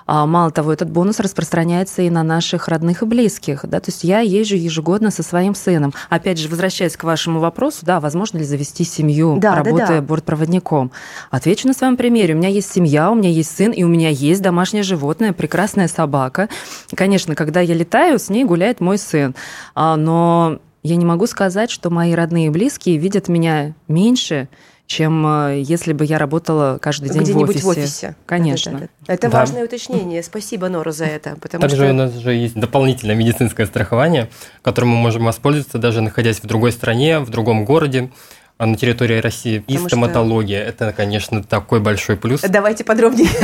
А 0.06 0.26
Мало 0.26 0.52
того, 0.52 0.74
этот 0.74 0.90
бонус 0.90 1.20
распространяется 1.20 2.02
и 2.02 2.10
на 2.10 2.24
наших 2.24 2.68
родных 2.68 3.04
и 3.04 3.06
близких. 3.06 3.66
Да? 3.66 3.80
То 3.80 3.90
есть 3.90 4.04
я 4.04 4.20
езжу 4.20 4.56
ежегодно 4.56 5.12
со 5.12 5.24
своим 5.24 5.56
сыном. 5.56 5.94
Опять 6.10 6.40
же, 6.40 6.50
возвращаясь 6.50 6.98
к 6.98 7.04
вашему 7.04 7.40
вопросу, 7.40 7.86
да, 7.86 8.00
возможно 8.00 8.38
ли 8.38 8.44
завести 8.44 8.84
семью, 8.84 9.38
Да, 9.40 9.52
да, 9.52 9.64
работая 9.64 10.02
да. 10.02 10.02
бортпроводником? 10.02 10.92
Отвечу 11.32 11.68
на 11.68 11.74
своем 11.74 11.98
примере. 11.98 12.34
У 12.34 12.38
меня 12.38 12.50
есть 12.50 12.72
семья, 12.72 13.12
у 13.12 13.16
меня 13.16 13.30
есть 13.30 13.56
сын, 13.56 13.72
и 13.72 13.84
у 13.84 13.88
меня 13.88 14.10
есть 14.10 14.42
домашнее 14.42 14.84
животное, 14.84 15.34
прекрасная 15.34 15.88
собака. 15.88 16.50
Конечно, 16.96 17.36
когда 17.36 17.62
я 17.62 17.74
летаю, 17.74 18.20
с 18.20 18.30
ней 18.30 18.44
гуляет 18.44 18.82
мой 18.82 18.98
сын. 18.98 19.36
А, 19.76 19.96
Но 19.96 20.60
я 20.84 20.96
не 20.96 21.06
могу 21.06 21.28
сказать, 21.28 21.72
что 21.72 21.90
мои 21.90 22.14
родные 22.14 22.48
и 22.48 22.50
близкие 22.50 22.98
видят 22.98 23.28
меня 23.30 23.74
меньше, 23.88 24.48
чем 24.86 25.26
э, 25.26 25.62
если 25.66 25.94
бы 25.94 26.04
я 26.04 26.18
работала 26.18 26.78
каждый 26.82 27.10
день 27.10 27.22
в 27.22 27.24
Где-нибудь 27.24 27.50
офисе. 27.56 27.66
в 27.66 27.70
офисе. 27.70 28.16
Конечно. 28.26 28.72
Да-да-да. 28.74 29.14
Это 29.14 29.30
Да. 29.30 29.38
важное 29.40 29.64
уточнение. 29.66 30.22
Спасибо, 30.24 30.68
Нора, 30.68 30.92
за 30.92 31.06
это. 31.06 31.38
Потому 31.42 31.62
Также 31.62 31.78
что... 31.78 31.90
у 31.90 31.94
нас 31.94 32.14
же 32.14 32.34
есть 32.34 32.56
дополнительное 32.56 33.16
медицинское 33.16 33.66
страхование, 33.66 34.30
которым 34.62 34.90
мы 34.90 34.98
можем 34.98 35.24
воспользоваться, 35.24 35.78
даже 35.78 36.02
находясь 36.02 36.42
в 36.42 36.46
другой 36.46 36.74
стране, 36.74 37.20
в 37.20 37.30
другом 37.30 37.64
городе, 37.64 38.12
а 38.58 38.66
на 38.66 38.76
территории 38.76 39.20
России. 39.20 39.56
И 39.56 39.60
Потому 39.62 39.80
что- 39.80 39.88
стоматология. 39.90 40.62
Это, 40.62 40.92
конечно, 40.92 41.42
такой 41.44 41.80
большой 41.80 42.18
плюс. 42.18 42.42
Давайте 42.42 42.84
подробнее. 42.84 43.30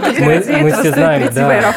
Просто 0.00 0.22
Мы 0.22 0.72
все 0.72 0.92
знаем, 0.92 1.32
да. 1.34 1.74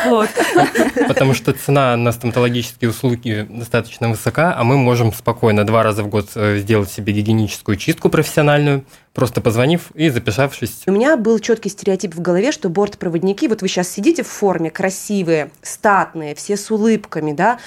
Потому 1.07 1.33
что 1.33 1.53
цена 1.53 1.95
на 1.97 2.11
стоматологические 2.11 2.89
услуги 2.89 3.47
достаточно 3.49 4.09
высока, 4.09 4.55
а 4.55 4.63
мы 4.63 4.77
можем 4.77 5.13
спокойно 5.13 5.65
два 5.65 5.83
раза 5.83 6.03
в 6.03 6.07
год 6.07 6.29
э, 6.35 6.57
сделать 6.59 6.91
себе 6.91 7.13
гигиеническую 7.13 7.77
чистку 7.77 8.09
профессиональную, 8.09 8.83
просто 9.13 9.41
позвонив 9.41 9.91
и 9.93 10.09
записавшись. 10.09 10.83
У 10.87 10.91
меня 10.91 11.17
был 11.17 11.39
четкий 11.39 11.69
стереотип 11.69 12.15
в 12.15 12.21
голове, 12.21 12.51
что 12.51 12.69
бортпроводники, 12.69 13.47
вот 13.47 13.61
вы 13.61 13.67
сейчас 13.67 13.89
сидите 13.89 14.23
в 14.23 14.27
форме, 14.27 14.71
красивые, 14.71 15.51
статные, 15.61 16.33
все 16.35 16.55
с 16.55 16.71
улыбками, 16.71 17.33
да, 17.33 17.59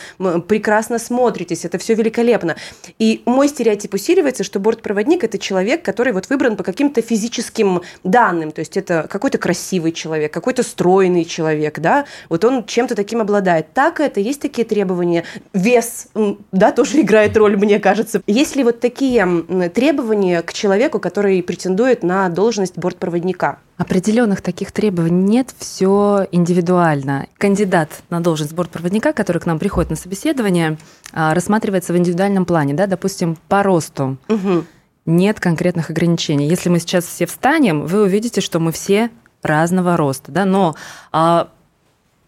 прекрасно 0.49 0.99
смотритесь, 0.99 1.65
это 1.65 1.79
все 1.79 1.95
великолепно. 1.95 2.57
И 2.99 3.23
мой 3.27 3.49
стереотип 3.49 3.95
усиливается, 3.95 4.45
что 4.45 4.59
бортпроводник– 4.59 5.25
это 5.25 5.39
человек, 5.39 5.83
который 5.83 6.13
вот 6.13 6.29
выбран 6.31 6.57
по 6.57 6.63
каким-то 6.63 7.03
физическим 7.03 7.83
данным, 8.05 8.51
то 8.51 8.61
есть 8.61 8.77
это 8.77 9.07
какой-то 9.11 9.39
красивый 9.39 9.93
человек, 9.93 10.33
какой-то 10.45 10.63
стройный 10.63 11.25
человек, 11.25 11.79
да, 11.79 12.05
вот 12.29 12.45
он 12.45 12.67
чем-то 12.67 12.95
таким 12.95 13.23
обладает. 13.23 13.73
Так 13.73 13.99
это, 13.99 14.21
есть 14.21 14.43
такие 14.43 14.67
требования, 14.67 15.25
вес, 15.55 16.09
да, 16.53 16.71
тоже 16.71 17.01
играет 17.01 17.35
роль, 17.39 17.57
мне 17.57 17.81
кажется. 17.81 18.21
Есть 18.27 18.55
ли 18.55 18.63
вот 18.63 18.79
такие 18.79 19.27
требования 19.75 20.43
к 20.43 20.53
человеку, 20.53 21.01
который 21.01 21.43
претендует 21.43 22.03
на 22.03 22.29
должность 22.29 22.77
бортпроводника. 22.77 23.59
Определенных 23.79 24.43
таких 24.43 24.71
требований 24.71 25.25
нет, 25.25 25.55
все 25.59 26.29
индивидуально. 26.31 27.27
Кандидат 27.39 27.89
на 28.11 28.21
должность 28.21 28.53
бортпроводника, 28.53 29.15
который 29.15 29.41
к 29.41 29.47
нам 29.47 29.59
приходит 29.59 29.89
на 29.89 29.97
собеседование, 29.97 30.77
а, 31.15 31.33
рассматривается 31.33 31.95
в 31.95 31.97
индивидуальном 31.97 32.45
плане, 32.45 32.75
да, 32.75 32.87
допустим, 32.87 33.39
по 33.49 33.63
росту. 33.63 34.19
Угу. 34.29 34.65
Нет 35.07 35.41
конкретных 35.41 35.89
ограничений. 35.89 36.49
Если 36.49 36.69
мы 36.69 36.81
сейчас 36.81 37.07
все 37.07 37.25
встанем, 37.25 37.87
вы 37.87 38.03
увидите, 38.03 38.43
что 38.43 38.61
мы 38.61 38.73
все 38.73 39.11
разного 39.45 39.97
роста, 39.97 40.33
да, 40.33 40.45
но 40.45 40.75
а, 41.13 41.49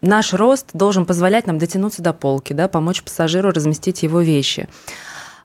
наш 0.01 0.33
рост 0.33 0.69
должен 0.73 1.05
позволять 1.05 1.47
нам 1.47 1.57
дотянуться 1.57 2.01
до 2.01 2.13
полки, 2.13 2.53
да, 2.53 2.67
помочь 2.67 3.03
пассажиру 3.03 3.51
разместить 3.51 4.03
его 4.03 4.21
вещи. 4.21 4.69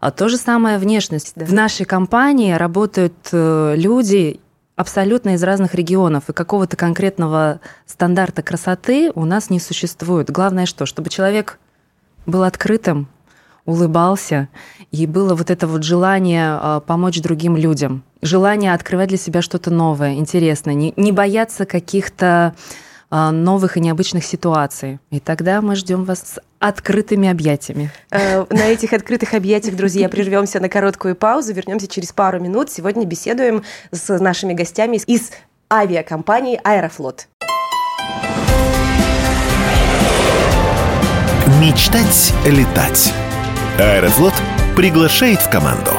А 0.01 0.11
то 0.11 0.29
же 0.29 0.37
самое 0.37 0.79
внешность. 0.79 1.33
Да. 1.37 1.45
В 1.45 1.53
нашей 1.53 1.87
компании 1.87 2.53
работают 2.53 3.15
э, 3.31 3.75
люди 3.77 4.41
абсолютно 4.75 5.35
из 5.35 5.43
разных 5.45 5.75
регионов, 5.75 6.29
и 6.29 6.33
какого-то 6.33 6.77
конкретного 6.77 7.61
стандарта 7.87 8.43
красоты 8.43 9.13
у 9.15 9.25
нас 9.25 9.49
не 9.49 9.61
существует. 9.61 10.31
Главное 10.31 10.67
что? 10.67 10.87
Чтобы 10.87 11.09
человек 11.09 11.61
был 12.27 12.43
открытым, 12.43 13.09
улыбался, 13.65 14.49
и 14.91 15.07
было 15.07 15.37
вот 15.37 15.51
это 15.51 15.69
вот 15.69 15.85
желание 15.85 16.59
э, 16.61 16.81
помочь 16.85 17.21
другим 17.21 17.57
людям, 17.57 18.03
желание 18.23 18.73
открывать 18.73 19.09
для 19.09 19.19
себя 19.19 19.43
что-то 19.43 19.71
новое, 19.71 20.15
интересное, 20.15 20.75
не, 20.75 20.95
не 20.97 21.13
бояться 21.13 21.67
каких-то 21.67 22.55
а, 23.11 23.31
новых 23.31 23.77
и 23.77 23.81
необычных 23.81 24.25
ситуаций. 24.25 24.99
И 25.11 25.21
тогда 25.21 25.61
мы 25.61 25.77
ждем 25.77 26.05
вас 26.05 26.21
с 26.21 26.41
открытыми 26.61 27.29
объятиями. 27.29 27.91
Э, 28.11 28.47
на 28.49 28.69
этих 28.69 28.95
открытых 28.95 29.35
объятиях, 29.35 29.77
друзья, 29.77 30.09
прервемся 30.09 30.61
на 30.61 30.71
короткую 30.71 31.15
паузу, 31.15 31.53
вернемся 31.53 31.89
через 31.89 32.13
пару 32.13 32.41
минут. 32.41 32.71
Сегодня 32.71 33.05
беседуем 33.05 33.65
с 33.91 34.19
нашими 34.19 34.55
гостями 34.55 34.97
из 35.07 35.31
авиакомпании 35.71 36.59
«Аэрофлот». 36.65 37.29
Мечтать 41.61 42.33
летать. 42.47 43.13
Аэрофлот 43.79 44.35
приглашает 44.75 45.41
в 45.41 45.51
команду. 45.51 45.91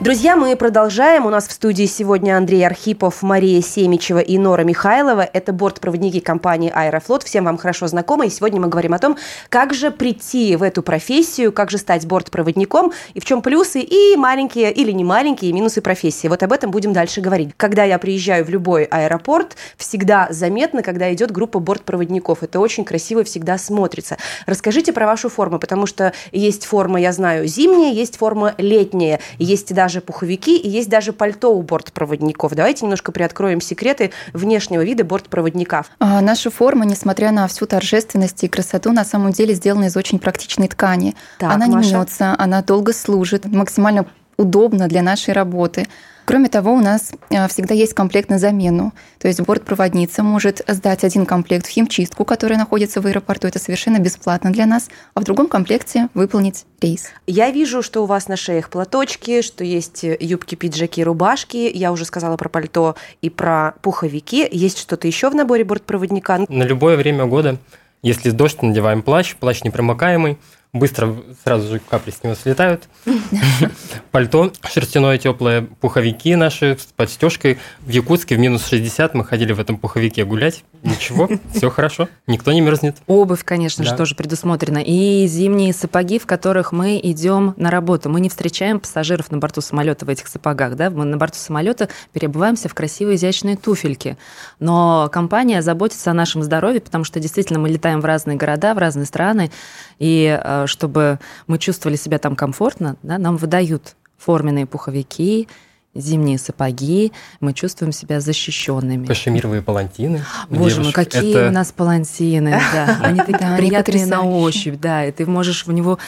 Друзья, 0.00 0.34
мы 0.34 0.56
продолжаем. 0.56 1.26
У 1.26 1.28
нас 1.28 1.46
в 1.46 1.52
студии 1.52 1.84
сегодня 1.84 2.34
Андрей 2.34 2.66
Архипов, 2.66 3.20
Мария 3.20 3.60
Семичева 3.60 4.20
и 4.20 4.38
Нора 4.38 4.62
Михайлова. 4.62 5.20
Это 5.20 5.52
бортпроводники 5.52 6.20
компании 6.20 6.72
«Аэрофлот». 6.74 7.22
Всем 7.22 7.44
вам 7.44 7.58
хорошо 7.58 7.86
знакомы. 7.86 8.28
И 8.28 8.30
сегодня 8.30 8.62
мы 8.62 8.68
говорим 8.68 8.94
о 8.94 8.98
том, 8.98 9.18
как 9.50 9.74
же 9.74 9.90
прийти 9.90 10.56
в 10.56 10.62
эту 10.62 10.82
профессию, 10.82 11.52
как 11.52 11.70
же 11.70 11.76
стать 11.76 12.06
бортпроводником, 12.06 12.92
и 13.12 13.20
в 13.20 13.26
чем 13.26 13.42
плюсы 13.42 13.80
и 13.80 14.16
маленькие 14.16 14.72
или 14.72 14.90
не 14.90 15.04
маленькие 15.04 15.52
минусы 15.52 15.82
профессии. 15.82 16.28
Вот 16.28 16.42
об 16.42 16.54
этом 16.54 16.70
будем 16.70 16.94
дальше 16.94 17.20
говорить. 17.20 17.50
Когда 17.58 17.84
я 17.84 17.98
приезжаю 17.98 18.46
в 18.46 18.48
любой 18.48 18.84
аэропорт, 18.84 19.58
всегда 19.76 20.28
заметно, 20.30 20.82
когда 20.82 21.12
идет 21.12 21.30
группа 21.30 21.58
бортпроводников. 21.58 22.42
Это 22.42 22.58
очень 22.58 22.86
красиво 22.86 23.22
всегда 23.22 23.58
смотрится. 23.58 24.16
Расскажите 24.46 24.94
про 24.94 25.04
вашу 25.04 25.28
форму, 25.28 25.58
потому 25.58 25.84
что 25.84 26.14
есть 26.32 26.64
форма, 26.64 26.98
я 26.98 27.12
знаю, 27.12 27.46
зимняя, 27.46 27.92
есть 27.92 28.16
форма 28.16 28.54
летняя, 28.56 29.20
есть 29.38 29.74
даже 29.74 29.89
даже 29.90 30.00
пуховики 30.00 30.56
и 30.56 30.68
есть 30.68 30.88
даже 30.88 31.12
пальто 31.12 31.52
у 31.52 31.62
бортпроводников. 31.62 32.54
Давайте 32.54 32.84
немножко 32.84 33.10
приоткроем 33.10 33.60
секреты 33.60 34.12
внешнего 34.32 34.82
вида 34.82 35.02
бортпроводника. 35.02 35.84
А, 35.98 36.20
наша 36.20 36.48
форма, 36.48 36.84
несмотря 36.84 37.32
на 37.32 37.48
всю 37.48 37.66
торжественность 37.66 38.44
и 38.44 38.48
красоту, 38.48 38.92
на 38.92 39.04
самом 39.04 39.32
деле 39.32 39.52
сделана 39.54 39.86
из 39.86 39.96
очень 39.96 40.20
практичной 40.20 40.68
ткани. 40.68 41.16
Так, 41.40 41.52
она 41.52 41.66
не 41.66 41.74
Маша. 41.74 41.96
мнется, 41.96 42.36
она 42.38 42.62
долго 42.62 42.92
служит, 42.92 43.46
максимально 43.46 44.06
удобно 44.40 44.88
для 44.88 45.02
нашей 45.02 45.34
работы. 45.34 45.86
Кроме 46.24 46.48
того, 46.48 46.72
у 46.72 46.80
нас 46.80 47.12
э, 47.30 47.48
всегда 47.48 47.74
есть 47.74 47.92
комплект 47.92 48.30
на 48.30 48.38
замену. 48.38 48.92
То 49.18 49.26
есть 49.26 49.40
бортпроводница 49.40 50.22
может 50.22 50.62
сдать 50.68 51.02
один 51.02 51.26
комплект 51.26 51.66
в 51.66 51.70
химчистку, 51.70 52.24
которая 52.24 52.58
находится 52.58 53.00
в 53.00 53.06
аэропорту. 53.06 53.48
Это 53.48 53.58
совершенно 53.58 53.98
бесплатно 53.98 54.52
для 54.52 54.64
нас. 54.64 54.88
А 55.14 55.20
в 55.20 55.24
другом 55.24 55.48
комплекте 55.48 56.08
выполнить 56.14 56.66
рейс. 56.80 57.08
Я 57.26 57.50
вижу, 57.50 57.82
что 57.82 58.04
у 58.04 58.06
вас 58.06 58.28
на 58.28 58.36
шеях 58.36 58.70
платочки, 58.70 59.42
что 59.42 59.64
есть 59.64 60.04
юбки, 60.04 60.54
пиджаки, 60.54 61.02
рубашки. 61.02 61.70
Я 61.74 61.90
уже 61.90 62.04
сказала 62.04 62.36
про 62.36 62.48
пальто 62.48 62.94
и 63.22 63.28
про 63.28 63.74
пуховики. 63.82 64.48
Есть 64.50 64.78
что-то 64.78 65.08
еще 65.08 65.30
в 65.30 65.34
наборе 65.34 65.64
бортпроводника? 65.64 66.46
На 66.48 66.62
любое 66.62 66.96
время 66.96 67.26
года. 67.26 67.58
Если 68.02 68.30
дождь, 68.30 68.62
надеваем 68.62 69.02
плащ, 69.02 69.34
плащ 69.34 69.62
непромокаемый, 69.62 70.38
быстро 70.72 71.16
сразу 71.44 71.68
же 71.68 71.80
капли 71.80 72.10
с 72.10 72.22
него 72.22 72.34
слетают. 72.34 72.88
Пальто 74.12 74.52
шерстяное 74.70 75.18
теплое, 75.18 75.62
пуховики 75.80 76.36
наши 76.36 76.76
с 76.80 76.86
подстежкой. 76.92 77.58
В 77.80 77.90
Якутске 77.90 78.36
в 78.36 78.38
минус 78.38 78.66
60 78.66 79.14
мы 79.14 79.24
ходили 79.24 79.52
в 79.52 79.60
этом 79.60 79.78
пуховике 79.78 80.24
гулять. 80.24 80.64
Ничего, 80.82 81.28
все 81.54 81.70
хорошо, 81.70 82.08
никто 82.26 82.52
не 82.52 82.60
мерзнет. 82.60 82.96
Обувь, 83.06 83.44
конечно 83.44 83.84
да. 83.84 83.90
же, 83.90 83.96
тоже 83.96 84.14
предусмотрена. 84.14 84.78
И 84.78 85.26
зимние 85.26 85.72
сапоги, 85.72 86.18
в 86.18 86.26
которых 86.26 86.72
мы 86.72 87.00
идем 87.02 87.54
на 87.56 87.70
работу. 87.70 88.08
Мы 88.08 88.20
не 88.20 88.28
встречаем 88.28 88.80
пассажиров 88.80 89.30
на 89.30 89.38
борту 89.38 89.60
самолета 89.60 90.06
в 90.06 90.08
этих 90.08 90.28
сапогах. 90.28 90.76
Да? 90.76 90.90
Мы 90.90 91.04
на 91.04 91.16
борту 91.16 91.36
самолета 91.36 91.88
перебываемся 92.12 92.68
в 92.68 92.74
красивые 92.74 93.16
изящные 93.16 93.56
туфельки. 93.56 94.16
Но 94.60 95.08
компания 95.12 95.62
заботится 95.62 96.12
о 96.12 96.14
нашем 96.14 96.42
здоровье, 96.42 96.80
потому 96.80 97.04
что 97.04 97.18
действительно 97.18 97.58
мы 97.58 97.68
летаем 97.68 98.00
в 98.00 98.04
разные 98.04 98.36
города, 98.36 98.74
в 98.74 98.78
разные 98.78 99.06
страны. 99.06 99.50
И 99.98 100.38
э, 100.42 100.59
чтобы 100.66 101.18
мы 101.46 101.58
чувствовали 101.58 101.96
себя 101.96 102.18
там 102.18 102.36
комфортно, 102.36 102.96
да, 103.02 103.18
нам 103.18 103.36
выдают 103.36 103.96
форменные 104.18 104.66
пуховики, 104.66 105.48
зимние 105.94 106.38
сапоги, 106.38 107.12
мы 107.40 107.52
чувствуем 107.52 107.92
себя 107.92 108.20
защищенными. 108.20 109.06
Кашемировые 109.06 109.60
палантины. 109.60 110.24
Боже 110.48 110.82
мой, 110.82 110.92
какие 110.92 111.36
это... 111.36 111.48
у 111.48 111.50
нас 111.50 111.72
палантины, 111.72 112.50
да. 112.72 112.98
Они 113.02 113.18
такие 113.18 113.56
приятные 113.56 114.06
на 114.06 114.22
ощупь, 114.22 114.78
да, 114.80 115.04
и 115.04 115.12
ты 115.12 115.26
можешь 115.26 115.66
в 115.66 115.72
него 115.72 115.98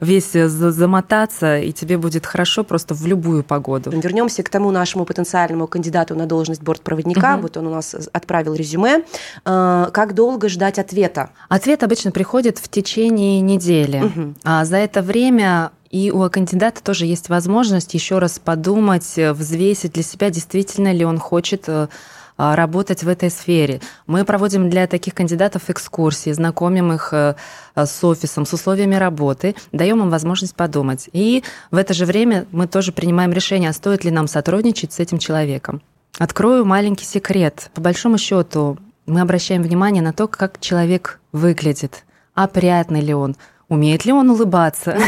весь 0.00 0.32
замотаться, 0.32 1.58
и 1.58 1.72
тебе 1.72 1.98
будет 1.98 2.24
хорошо 2.24 2.62
просто 2.62 2.94
в 2.94 3.04
любую 3.06 3.42
погоду. 3.42 3.90
Вернемся 3.90 4.42
к 4.42 4.48
тому 4.48 4.70
нашему 4.70 5.04
потенциальному 5.04 5.66
кандидату 5.66 6.14
на 6.14 6.26
должность 6.26 6.62
бортпроводника. 6.62 7.38
Вот 7.40 7.56
он 7.56 7.66
у 7.66 7.70
нас 7.70 7.96
отправил 8.12 8.54
резюме. 8.54 9.04
А, 9.44 9.90
как 9.90 10.14
долго 10.14 10.48
ждать 10.48 10.78
ответа? 10.78 11.30
Ответ 11.48 11.82
обычно 11.82 12.12
приходит 12.12 12.58
в 12.58 12.68
течение 12.68 13.40
недели. 13.40 14.34
А 14.44 14.64
за 14.64 14.76
это 14.76 15.02
время 15.02 15.72
и 15.92 16.10
у 16.10 16.28
кандидата 16.30 16.82
тоже 16.82 17.06
есть 17.06 17.28
возможность 17.28 17.94
еще 17.94 18.18
раз 18.18 18.38
подумать, 18.38 19.12
э, 19.16 19.32
взвесить 19.32 19.92
для 19.92 20.02
себя, 20.02 20.30
действительно 20.30 20.90
ли 20.90 21.04
он 21.04 21.18
хочет 21.18 21.68
э, 21.68 21.88
а, 22.38 22.56
работать 22.56 23.04
в 23.04 23.08
этой 23.08 23.30
сфере. 23.30 23.82
Мы 24.06 24.24
проводим 24.24 24.70
для 24.70 24.86
таких 24.86 25.14
кандидатов 25.14 25.68
экскурсии, 25.68 26.32
знакомим 26.32 26.92
их 26.94 27.10
э, 27.12 27.34
с 27.76 28.02
офисом, 28.02 28.46
с 28.46 28.54
условиями 28.54 28.94
работы, 28.94 29.54
даем 29.70 30.00
им 30.00 30.08
возможность 30.08 30.56
подумать. 30.56 31.10
И 31.12 31.44
в 31.70 31.76
это 31.76 31.92
же 31.92 32.06
время 32.06 32.46
мы 32.52 32.66
тоже 32.66 32.90
принимаем 32.92 33.32
решение, 33.32 33.68
а 33.68 33.74
стоит 33.74 34.02
ли 34.02 34.10
нам 34.10 34.28
сотрудничать 34.28 34.94
с 34.94 34.98
этим 34.98 35.18
человеком. 35.18 35.82
Открою 36.18 36.64
маленький 36.64 37.04
секрет. 37.04 37.70
По 37.74 37.82
большому 37.82 38.16
счету 38.16 38.78
мы 39.04 39.20
обращаем 39.20 39.62
внимание 39.62 40.02
на 40.02 40.14
то, 40.14 40.26
как 40.26 40.58
человек 40.58 41.20
выглядит, 41.32 42.04
опрятный 42.34 43.02
ли 43.02 43.12
он, 43.12 43.36
умеет 43.72 44.04
ли 44.04 44.12
он 44.12 44.28
улыбаться, 44.30 44.98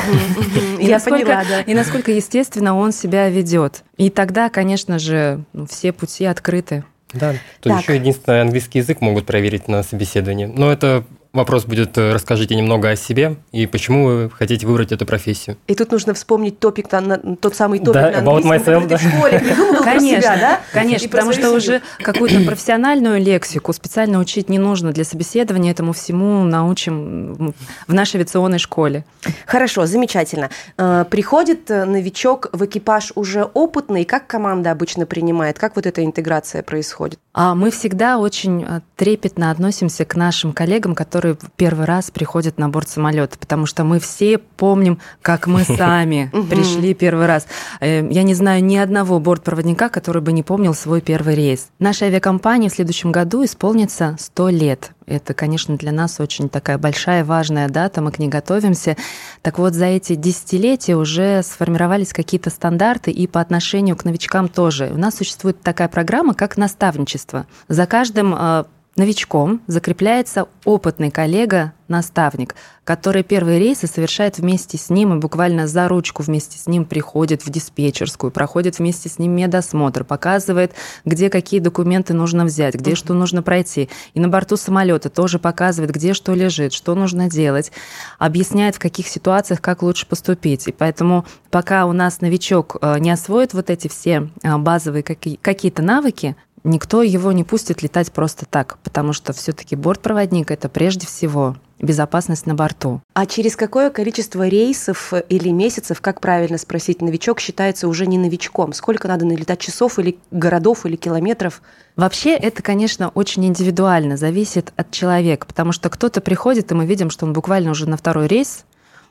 и, 0.80 0.88
насколько, 0.88 1.44
и 1.66 1.74
насколько 1.74 2.10
естественно 2.12 2.76
он 2.76 2.92
себя 2.92 3.28
ведет. 3.28 3.84
И 3.98 4.08
тогда, 4.08 4.48
конечно 4.48 4.98
же, 4.98 5.44
ну, 5.52 5.66
все 5.66 5.92
пути 5.92 6.24
открыты. 6.24 6.84
Да, 7.12 7.34
тут 7.60 7.78
еще 7.78 7.94
единственное 7.94 8.40
английский 8.42 8.78
язык 8.78 9.00
могут 9.00 9.26
проверить 9.26 9.68
на 9.68 9.82
собеседовании. 9.82 10.46
Но 10.46 10.72
это 10.72 11.04
вопрос 11.34 11.64
будет 11.64 11.98
э, 11.98 12.12
«Расскажите 12.12 12.54
немного 12.54 12.90
о 12.90 12.96
себе 12.96 13.36
и 13.52 13.66
почему 13.66 14.06
вы 14.06 14.30
хотите 14.30 14.66
выбрать 14.66 14.92
эту 14.92 15.04
профессию». 15.04 15.56
И 15.66 15.74
тут 15.74 15.90
нужно 15.90 16.14
вспомнить 16.14 16.58
топик, 16.58 16.88
тот 16.88 17.54
самый 17.54 17.80
топик 17.80 17.92
да, 17.92 18.10
на 18.10 18.18
английском, 18.18 18.52
myself, 18.52 18.86
да. 18.86 18.96
в 18.96 19.02
школе 19.02 19.38
придумывал 19.44 19.84
конечно, 19.84 20.10
про 20.10 20.22
себя, 20.22 20.36
да? 20.36 20.60
Конечно, 20.72 21.08
потому 21.08 21.32
что 21.32 21.42
семью. 21.42 21.56
уже 21.56 21.82
какую-то 21.98 22.40
профессиональную 22.46 23.20
лексику 23.20 23.72
специально 23.72 24.18
учить 24.18 24.48
не 24.48 24.58
нужно 24.58 24.92
для 24.92 25.04
собеседования, 25.04 25.72
этому 25.72 25.92
всему 25.92 26.44
научим 26.44 27.54
в 27.86 27.94
нашей 27.94 28.16
авиационной 28.16 28.58
школе. 28.58 29.04
Хорошо, 29.46 29.86
замечательно. 29.86 30.50
Э, 30.78 31.04
приходит 31.10 31.70
э, 31.70 31.84
новичок 31.84 32.48
в 32.52 32.64
экипаж 32.64 33.12
уже 33.16 33.44
опытный, 33.44 34.04
как 34.04 34.26
команда 34.26 34.70
обычно 34.70 35.04
принимает, 35.04 35.58
как 35.58 35.76
вот 35.76 35.86
эта 35.86 36.04
интеграция 36.04 36.62
происходит? 36.62 37.18
А 37.32 37.54
мы 37.54 37.70
всегда 37.70 38.18
очень 38.18 38.64
трепетно 38.96 39.50
относимся 39.50 40.04
к 40.04 40.14
нашим 40.14 40.52
коллегам, 40.52 40.94
которые 40.94 41.23
первый 41.56 41.86
раз 41.86 42.10
приходят 42.10 42.58
на 42.58 42.68
борт 42.68 42.88
самолета, 42.88 43.38
потому 43.38 43.66
что 43.66 43.84
мы 43.84 43.98
все 43.98 44.38
помним, 44.38 44.98
как 45.22 45.46
мы 45.46 45.64
сами 45.64 46.30
пришли 46.50 46.94
первый 46.94 47.26
раз. 47.26 47.46
Э, 47.80 48.06
я 48.10 48.22
не 48.22 48.34
знаю 48.34 48.64
ни 48.64 48.76
одного 48.76 49.18
бортпроводника, 49.18 49.88
который 49.88 50.22
бы 50.22 50.32
не 50.32 50.42
помнил 50.42 50.74
свой 50.74 51.00
первый 51.00 51.34
рейс. 51.34 51.68
Нашей 51.78 52.08
авиакомпании 52.08 52.68
в 52.68 52.74
следующем 52.74 53.12
году 53.12 53.44
исполнится 53.44 54.16
100 54.18 54.48
лет. 54.50 54.90
Это, 55.06 55.34
конечно, 55.34 55.76
для 55.76 55.92
нас 55.92 56.18
очень 56.18 56.48
такая 56.48 56.78
большая, 56.78 57.24
важная 57.24 57.68
дата, 57.68 58.00
мы 58.00 58.10
к 58.10 58.18
ней 58.18 58.28
готовимся. 58.28 58.96
Так 59.42 59.58
вот, 59.58 59.74
за 59.74 59.86
эти 59.86 60.14
десятилетия 60.14 60.96
уже 60.96 61.42
сформировались 61.42 62.12
какие-то 62.12 62.50
стандарты 62.50 63.10
и 63.10 63.26
по 63.26 63.40
отношению 63.40 63.96
к 63.96 64.04
новичкам 64.04 64.48
тоже. 64.48 64.90
У 64.94 64.98
нас 64.98 65.16
существует 65.16 65.60
такая 65.60 65.88
программа, 65.88 66.34
как 66.34 66.56
наставничество. 66.56 67.46
За 67.68 67.86
каждым 67.86 68.34
э, 68.34 68.64
новичком 68.96 69.60
закрепляется 69.66 70.46
опытный 70.64 71.10
коллега-наставник, 71.10 72.54
который 72.84 73.22
первые 73.22 73.58
рейсы 73.58 73.86
совершает 73.86 74.38
вместе 74.38 74.78
с 74.78 74.90
ним 74.90 75.14
и 75.14 75.18
буквально 75.18 75.66
за 75.66 75.88
ручку 75.88 76.22
вместе 76.22 76.58
с 76.58 76.66
ним 76.66 76.84
приходит 76.84 77.44
в 77.44 77.50
диспетчерскую, 77.50 78.30
проходит 78.30 78.78
вместе 78.78 79.08
с 79.08 79.18
ним 79.18 79.32
медосмотр, 79.32 80.04
показывает, 80.04 80.72
где 81.04 81.30
какие 81.30 81.60
документы 81.60 82.14
нужно 82.14 82.44
взять, 82.44 82.74
где 82.74 82.94
что 82.94 83.14
нужно 83.14 83.42
пройти. 83.42 83.88
И 84.12 84.20
на 84.20 84.28
борту 84.28 84.56
самолета 84.56 85.10
тоже 85.10 85.38
показывает, 85.38 85.92
где 85.92 86.14
что 86.14 86.34
лежит, 86.34 86.72
что 86.72 86.94
нужно 86.94 87.28
делать, 87.28 87.72
объясняет, 88.18 88.76
в 88.76 88.80
каких 88.80 89.08
ситуациях 89.08 89.60
как 89.60 89.82
лучше 89.82 90.06
поступить. 90.06 90.68
И 90.68 90.72
поэтому 90.72 91.24
пока 91.50 91.86
у 91.86 91.92
нас 91.92 92.20
новичок 92.20 92.76
э, 92.80 92.98
не 92.98 93.10
освоит 93.10 93.54
вот 93.54 93.70
эти 93.70 93.88
все 93.88 94.28
э, 94.42 94.56
базовые 94.58 95.02
какие-то 95.02 95.82
навыки, 95.82 96.36
никто 96.64 97.02
его 97.02 97.30
не 97.32 97.44
пустит 97.44 97.82
летать 97.82 98.10
просто 98.10 98.46
так, 98.46 98.78
потому 98.82 99.12
что 99.12 99.32
все-таки 99.32 99.76
бортпроводник 99.76 100.50
это 100.50 100.68
прежде 100.68 101.06
всего 101.06 101.56
безопасность 101.78 102.46
на 102.46 102.54
борту. 102.54 103.00
А 103.12 103.26
через 103.26 103.56
какое 103.56 103.90
количество 103.90 104.48
рейсов 104.48 105.12
или 105.28 105.50
месяцев, 105.50 106.00
как 106.00 106.20
правильно 106.20 106.56
спросить, 106.56 107.02
новичок 107.02 107.40
считается 107.40 107.88
уже 107.88 108.06
не 108.06 108.16
новичком? 108.16 108.72
Сколько 108.72 109.08
надо 109.08 109.26
налетать 109.26 109.60
часов 109.60 109.98
или 109.98 110.18
городов 110.30 110.86
или 110.86 110.96
километров? 110.96 111.62
Вообще 111.96 112.34
это, 112.34 112.62
конечно, 112.62 113.10
очень 113.10 113.44
индивидуально, 113.46 114.16
зависит 114.16 114.72
от 114.76 114.90
человека, 114.90 115.46
потому 115.46 115.72
что 115.72 115.90
кто-то 115.90 116.20
приходит, 116.20 116.72
и 116.72 116.74
мы 116.74 116.86
видим, 116.86 117.10
что 117.10 117.26
он 117.26 117.32
буквально 117.32 117.70
уже 117.70 117.88
на 117.88 117.96
второй 117.96 118.26
рейс 118.26 118.64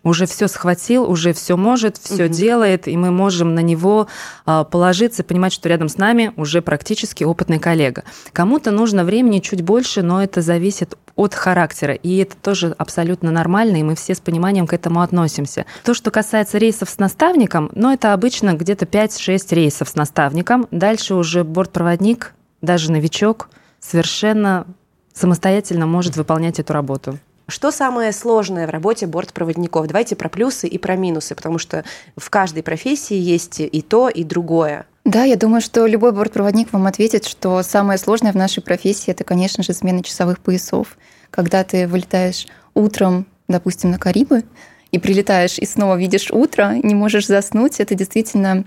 уже 0.03 0.25
все 0.25 0.47
схватил, 0.47 1.09
уже 1.09 1.33
все 1.33 1.57
может, 1.57 1.97
все 1.97 2.25
угу. 2.25 2.33
делает, 2.33 2.87
и 2.87 2.97
мы 2.97 3.11
можем 3.11 3.55
на 3.55 3.61
него 3.61 4.07
а, 4.45 4.63
положиться, 4.63 5.23
понимать, 5.23 5.53
что 5.53 5.69
рядом 5.69 5.89
с 5.89 5.97
нами 5.97 6.33
уже 6.35 6.61
практически 6.61 7.23
опытный 7.23 7.59
коллега. 7.59 8.03
Кому-то 8.33 8.71
нужно 8.71 9.05
времени 9.05 9.39
чуть 9.39 9.61
больше, 9.61 10.01
но 10.01 10.21
это 10.21 10.41
зависит 10.41 10.97
от 11.15 11.33
характера, 11.33 11.93
и 11.93 12.17
это 12.17 12.35
тоже 12.35 12.75
абсолютно 12.77 13.31
нормально, 13.31 13.77
и 13.77 13.83
мы 13.83 13.95
все 13.95 14.15
с 14.15 14.19
пониманием 14.19 14.67
к 14.67 14.73
этому 14.73 15.01
относимся. 15.01 15.65
То, 15.83 15.93
что 15.93 16.11
касается 16.11 16.57
рейсов 16.57 16.89
с 16.89 16.97
наставником, 16.97 17.69
ну, 17.75 17.93
это 17.93 18.13
обычно 18.13 18.53
где-то 18.53 18.85
5-6 18.85 19.55
рейсов 19.55 19.89
с 19.89 19.95
наставником, 19.95 20.67
дальше 20.71 21.13
уже 21.13 21.43
бортпроводник, 21.43 22.33
даже 22.61 22.91
новичок, 22.91 23.49
совершенно 23.79 24.65
самостоятельно 25.13 25.85
может 25.85 26.17
выполнять 26.17 26.59
эту 26.59 26.73
работу. 26.73 27.19
Что 27.47 27.71
самое 27.71 28.11
сложное 28.11 28.67
в 28.67 28.69
работе 28.69 29.05
бортпроводников? 29.05 29.87
Давайте 29.87 30.15
про 30.15 30.29
плюсы 30.29 30.67
и 30.67 30.77
про 30.77 30.95
минусы, 30.95 31.35
потому 31.35 31.57
что 31.57 31.83
в 32.15 32.29
каждой 32.29 32.63
профессии 32.63 33.17
есть 33.17 33.59
и 33.59 33.81
то, 33.81 34.09
и 34.09 34.23
другое. 34.23 34.85
Да, 35.03 35.25
я 35.25 35.35
думаю, 35.35 35.61
что 35.61 35.85
любой 35.85 36.13
бортпроводник 36.13 36.71
вам 36.71 36.87
ответит, 36.87 37.25
что 37.25 37.61
самое 37.63 37.99
сложное 37.99 38.31
в 38.31 38.35
нашей 38.35 38.63
профессии 38.63 39.11
это, 39.11 39.25
конечно 39.25 39.63
же, 39.63 39.73
смена 39.73 40.01
часовых 40.01 40.39
поясов. 40.39 40.97
Когда 41.29 41.63
ты 41.65 41.87
вылетаешь 41.87 42.47
утром, 42.73 43.25
допустим, 43.49 43.91
на 43.91 43.99
Карибы, 43.99 44.43
и 44.91 44.99
прилетаешь 44.99 45.57
и 45.57 45.65
снова 45.65 45.95
видишь 45.95 46.29
утро, 46.31 46.75
не 46.81 46.93
можешь 46.93 47.25
заснуть, 47.25 47.79
это 47.79 47.95
действительно 47.95 48.63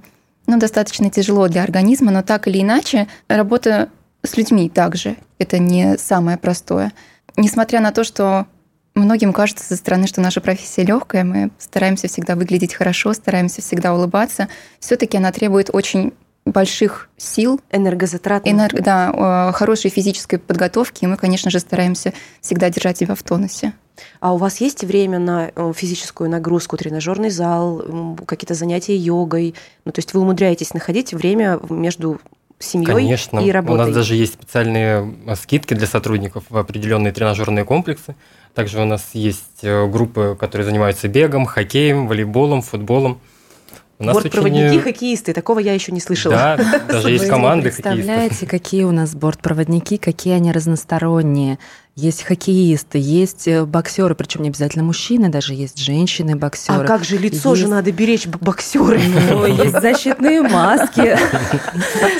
ну, 0.46 0.58
достаточно 0.58 1.08
тяжело 1.08 1.46
для 1.46 1.62
организма, 1.62 2.10
но 2.10 2.22
так 2.22 2.48
или 2.48 2.60
иначе, 2.60 3.06
работа 3.28 3.90
с 4.22 4.36
людьми 4.36 4.68
также 4.68 5.16
это 5.38 5.58
не 5.58 5.96
самое 5.96 6.36
простое. 6.36 6.92
Несмотря 7.36 7.80
на 7.80 7.92
то, 7.92 8.02
что 8.02 8.46
Многим 8.96 9.34
кажется 9.34 9.62
со 9.62 9.76
стороны, 9.76 10.06
что 10.06 10.22
наша 10.22 10.40
профессия 10.40 10.82
легкая, 10.82 11.22
мы 11.22 11.50
стараемся 11.58 12.08
всегда 12.08 12.34
выглядеть 12.34 12.72
хорошо, 12.72 13.12
стараемся 13.12 13.60
всегда 13.60 13.94
улыбаться. 13.94 14.48
Все-таки 14.80 15.18
она 15.18 15.30
требует 15.32 15.68
очень 15.70 16.14
больших 16.46 17.10
сил. 17.18 17.60
Энергозатрат. 17.70 18.48
Энерг... 18.48 18.80
Да, 18.80 19.52
хорошей 19.52 19.90
физической 19.90 20.38
подготовки, 20.38 21.04
и 21.04 21.06
мы, 21.06 21.18
конечно 21.18 21.50
же, 21.50 21.60
стараемся 21.60 22.14
всегда 22.40 22.70
держать 22.70 22.96
себя 22.96 23.14
в 23.14 23.22
тонусе. 23.22 23.74
А 24.20 24.32
у 24.32 24.38
вас 24.38 24.62
есть 24.62 24.82
время 24.82 25.18
на 25.18 25.50
физическую 25.74 26.30
нагрузку, 26.30 26.78
тренажерный 26.78 27.30
зал, 27.30 27.84
какие-то 28.24 28.54
занятия 28.54 28.96
йогой? 28.96 29.54
Ну, 29.84 29.92
то 29.92 29.98
есть 29.98 30.14
вы 30.14 30.20
умудряетесь 30.20 30.72
находить 30.72 31.12
время 31.12 31.60
между 31.68 32.18
семьей 32.58 32.86
Конечно. 32.86 33.40
и 33.40 33.50
работой? 33.50 33.74
У 33.74 33.78
нас 33.86 33.94
даже 33.94 34.14
есть 34.14 34.34
специальные 34.34 35.14
э, 35.26 35.34
скидки 35.36 35.74
для 35.74 35.86
сотрудников 35.86 36.44
в 36.48 36.56
определенные 36.56 37.12
тренажерные 37.12 37.64
комплексы. 37.64 38.16
Также 38.56 38.80
у 38.80 38.86
нас 38.86 39.10
есть 39.12 39.62
э, 39.62 39.86
группы, 39.86 40.34
которые 40.40 40.64
занимаются 40.64 41.08
бегом, 41.08 41.44
хоккеем, 41.44 42.08
волейболом, 42.08 42.62
футболом. 42.62 43.20
У 43.98 44.04
нас 44.04 44.14
Бортпроводники, 44.14 44.68
очень... 44.68 44.80
хоккеисты, 44.80 45.34
такого 45.34 45.58
я 45.58 45.74
еще 45.74 45.92
не 45.92 46.00
слышала. 46.00 46.34
Да, 46.34 46.80
даже 46.88 47.10
есть 47.10 47.28
команды 47.28 47.70
Представляете, 47.70 48.46
какие 48.46 48.84
у 48.84 48.92
нас 48.92 49.14
бортпроводники, 49.14 49.98
какие 49.98 50.32
они 50.32 50.52
разносторонние. 50.52 51.58
Есть 51.98 52.24
хоккеисты, 52.24 52.98
есть 52.98 53.48
э, 53.48 53.64
боксеры, 53.64 54.14
причем 54.14 54.42
не 54.42 54.50
обязательно 54.50 54.84
мужчины, 54.84 55.30
даже 55.30 55.54
есть 55.54 55.78
женщины-боксеры. 55.78 56.84
А 56.84 56.86
как 56.86 57.04
же 57.04 57.16
лицо 57.16 57.52
есть... 57.52 57.62
же 57.62 57.68
надо 57.68 57.90
беречь 57.90 58.26
боксеры? 58.26 59.00
Ну, 59.30 59.46
есть 59.46 59.80
защитные 59.80 60.42
маски. 60.42 61.16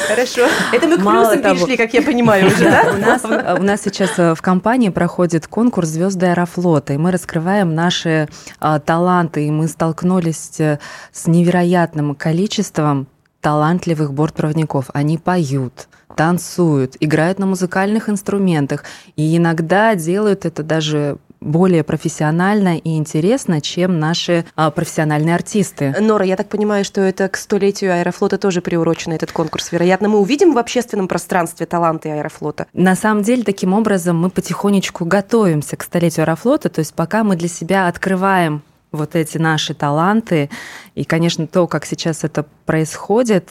Хорошо. 0.09 0.49
Это 0.73 0.89
мы 0.89 0.97
к 0.97 1.01
плюсам 1.01 1.43
перешли, 1.43 1.77
как 1.77 1.93
я 1.93 2.01
понимаю 2.01 2.47
уже, 2.47 2.65
да? 2.65 2.93
У 2.95 2.99
нас, 2.99 3.25
у 3.25 3.62
нас 3.62 3.83
сейчас 3.83 4.19
э, 4.19 4.35
в 4.35 4.41
компании 4.41 4.89
проходит 4.89 5.47
конкурс 5.47 5.89
«Звезды 5.89 6.25
Аэрофлота», 6.25 6.95
и 6.95 6.97
мы 6.97 7.11
раскрываем 7.11 7.75
наши 7.75 8.29
а, 8.59 8.79
таланты, 8.79 9.47
и 9.47 9.51
мы 9.51 9.69
столкнулись 9.69 10.59
э, 10.59 10.79
с 11.12 11.27
невероятным 11.27 12.15
количеством 12.15 13.09
талантливых 13.47 14.13
бортпроводников. 14.13 14.87
Они 14.93 15.19
поют, 15.19 15.87
танцуют, 16.17 16.97
играют 16.99 17.39
на 17.39 17.47
музыкальных 17.47 18.09
инструментах. 18.09 18.83
И 19.15 19.37
иногда 19.37 19.95
делают 19.95 20.45
это 20.45 20.65
даже 20.65 21.19
более 21.41 21.85
профессионально 21.85 22.77
и 22.77 22.97
интересно, 22.97 23.61
чем 23.61 24.01
наши 24.01 24.45
а, 24.57 24.73
профессиональные 24.73 25.37
артисты. 25.37 25.95
Нора, 26.01 26.25
я 26.25 26.35
так 26.35 26.49
понимаю, 26.49 26.85
что 26.85 27.01
это 27.03 27.29
к 27.29 27.37
столетию 27.37 27.93
Аэрофлота 27.93 28.37
тоже 28.37 28.61
приурочен 28.61 29.13
этот 29.13 29.31
конкурс. 29.31 29.71
Вероятно, 29.71 30.09
мы 30.09 30.19
увидим 30.19 30.53
в 30.53 30.59
общественном 30.59 31.07
пространстве 31.07 31.67
таланты 31.67 32.11
Аэрофлота. 32.11 32.67
На 32.73 32.97
самом 32.97 33.23
деле, 33.23 33.45
таким 33.45 33.75
образом, 33.75 34.19
мы 34.19 34.29
потихонечку 34.31 35.05
готовимся 35.05 35.77
к 35.77 35.85
столетию 35.85 36.25
Аэрофлота. 36.25 36.69
То 36.69 36.81
есть 36.81 36.95
пока 36.95 37.23
мы 37.23 37.37
для 37.37 37.49
себя 37.49 37.87
открываем 37.87 38.63
вот 38.97 39.15
эти 39.15 39.39
наши 39.39 39.75
таланты. 39.75 40.51
И, 40.95 41.05
конечно, 41.05 41.47
то, 41.47 41.67
как 41.67 41.87
сейчас 41.87 42.25
это 42.25 42.45
происходит, 42.65 43.51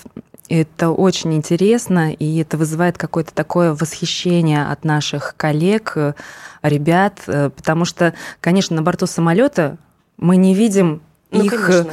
это 0.50 0.90
очень 0.90 1.34
интересно, 1.34 2.14
и 2.14 2.38
это 2.40 2.58
вызывает 2.58 2.98
какое-то 2.98 3.34
такое 3.34 3.74
восхищение 3.74 4.66
от 4.66 4.84
наших 4.84 5.36
коллег, 5.38 5.94
э, 5.96 6.14
ребят, 6.62 7.22
э, 7.28 7.50
потому 7.50 7.86
что, 7.86 8.14
конечно, 8.42 8.76
на 8.76 8.82
борту 8.82 9.08
самолета 9.08 9.78
мы 10.18 10.38
не 10.38 10.54
видим 10.54 11.02
ну, 11.32 11.44
их 11.44 11.88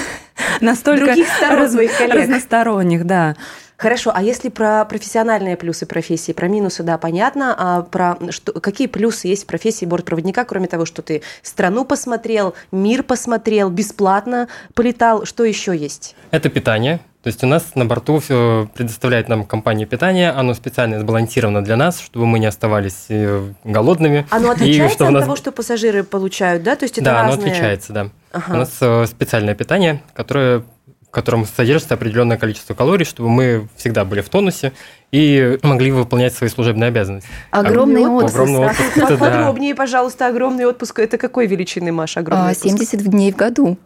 настолько 0.60 1.14
раз, 1.14 1.74
разносторонних, 1.74 3.04
да. 3.04 3.36
Хорошо, 3.78 4.10
а 4.12 4.22
если 4.22 4.48
про 4.48 4.84
профессиональные 4.84 5.56
плюсы 5.56 5.86
профессии, 5.86 6.32
про 6.32 6.48
минусы, 6.48 6.82
да, 6.82 6.98
понятно, 6.98 7.54
а 7.56 7.82
про 7.82 8.18
что, 8.30 8.52
какие 8.60 8.88
плюсы 8.88 9.28
есть 9.28 9.44
в 9.44 9.46
профессии 9.46 9.84
бортпроводника, 9.84 10.44
кроме 10.44 10.66
того, 10.66 10.84
что 10.84 11.00
ты 11.00 11.22
страну 11.42 11.84
посмотрел, 11.84 12.54
мир 12.72 13.04
посмотрел, 13.04 13.70
бесплатно 13.70 14.48
полетал, 14.74 15.24
что 15.24 15.44
еще 15.44 15.76
есть? 15.76 16.16
Это 16.32 16.48
питание. 16.48 16.98
То 17.22 17.28
есть 17.28 17.44
у 17.44 17.46
нас 17.46 17.74
на 17.76 17.84
борту 17.84 18.18
все 18.18 18.68
предоставляет 18.74 19.28
нам 19.28 19.44
компания 19.44 19.86
питания, 19.86 20.30
оно 20.30 20.54
специально 20.54 20.98
сбалансировано 20.98 21.62
для 21.62 21.76
нас, 21.76 22.00
чтобы 22.00 22.26
мы 22.26 22.40
не 22.40 22.46
оставались 22.46 23.06
э, 23.10 23.52
голодными. 23.62 24.26
Оно 24.30 24.50
отличается 24.50 25.06
от 25.06 25.12
нас... 25.12 25.24
того, 25.24 25.36
что 25.36 25.52
пассажиры 25.52 26.02
получают, 26.02 26.64
да? 26.64 26.74
То 26.74 26.84
есть 26.84 26.98
это 26.98 27.06
да, 27.06 27.22
разные... 27.22 27.34
оно 27.34 27.42
отличается, 27.42 27.92
да. 27.92 28.08
Ага. 28.32 28.54
У 28.54 28.56
нас 28.56 28.76
э, 28.80 29.06
специальное 29.06 29.54
питание, 29.54 30.02
которое 30.14 30.64
в 31.10 31.10
котором 31.10 31.46
содержится 31.46 31.94
определенное 31.94 32.36
количество 32.36 32.74
калорий, 32.74 33.06
чтобы 33.06 33.30
мы 33.30 33.68
всегда 33.76 34.04
были 34.04 34.20
в 34.20 34.28
тонусе 34.28 34.72
и 35.10 35.58
могли 35.62 35.90
выполнять 35.90 36.34
свои 36.34 36.50
служебные 36.50 36.88
обязанности. 36.88 37.28
Огромный 37.50 38.02
отпуск. 38.02 38.34
Огромный 38.34 38.66
отпуск. 38.66 38.96
Это, 38.96 39.16
Подробнее, 39.16 39.74
да. 39.74 39.78
пожалуйста, 39.78 40.26
огромный 40.26 40.66
отпуск. 40.66 40.98
Это 40.98 41.16
какой 41.16 41.46
величины, 41.46 41.92
Маша, 41.92 42.20
огромный 42.20 42.54
70 42.54 42.94
отпуск? 42.94 43.10
дней 43.10 43.32
в 43.32 43.36
году. 43.36 43.78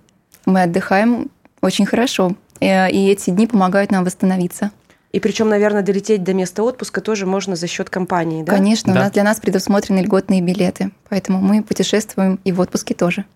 Мы 0.46 0.62
отдыхаем 0.62 1.30
очень 1.60 1.86
хорошо. 1.86 2.32
Э, 2.60 2.90
и 2.90 3.08
эти 3.08 3.30
дни 3.30 3.46
помогают 3.46 3.92
нам 3.92 4.04
восстановиться. 4.04 4.72
И 5.12 5.20
причем, 5.20 5.48
наверное, 5.48 5.82
долететь 5.82 6.24
до 6.24 6.32
места 6.32 6.62
отпуска 6.62 7.00
тоже 7.00 7.26
можно 7.26 7.54
за 7.54 7.66
счет 7.66 7.90
компании, 7.90 8.42
да? 8.42 8.52
Конечно, 8.52 8.94
да. 8.94 9.00
у 9.00 9.02
нас 9.04 9.12
для 9.12 9.24
нас 9.24 9.40
предусмотрены 9.40 10.00
льготные 10.00 10.40
билеты, 10.40 10.90
поэтому 11.08 11.38
мы 11.38 11.62
путешествуем 11.62 12.40
и 12.44 12.52
в 12.52 12.60
отпуске 12.60 12.94
тоже. 12.94 13.26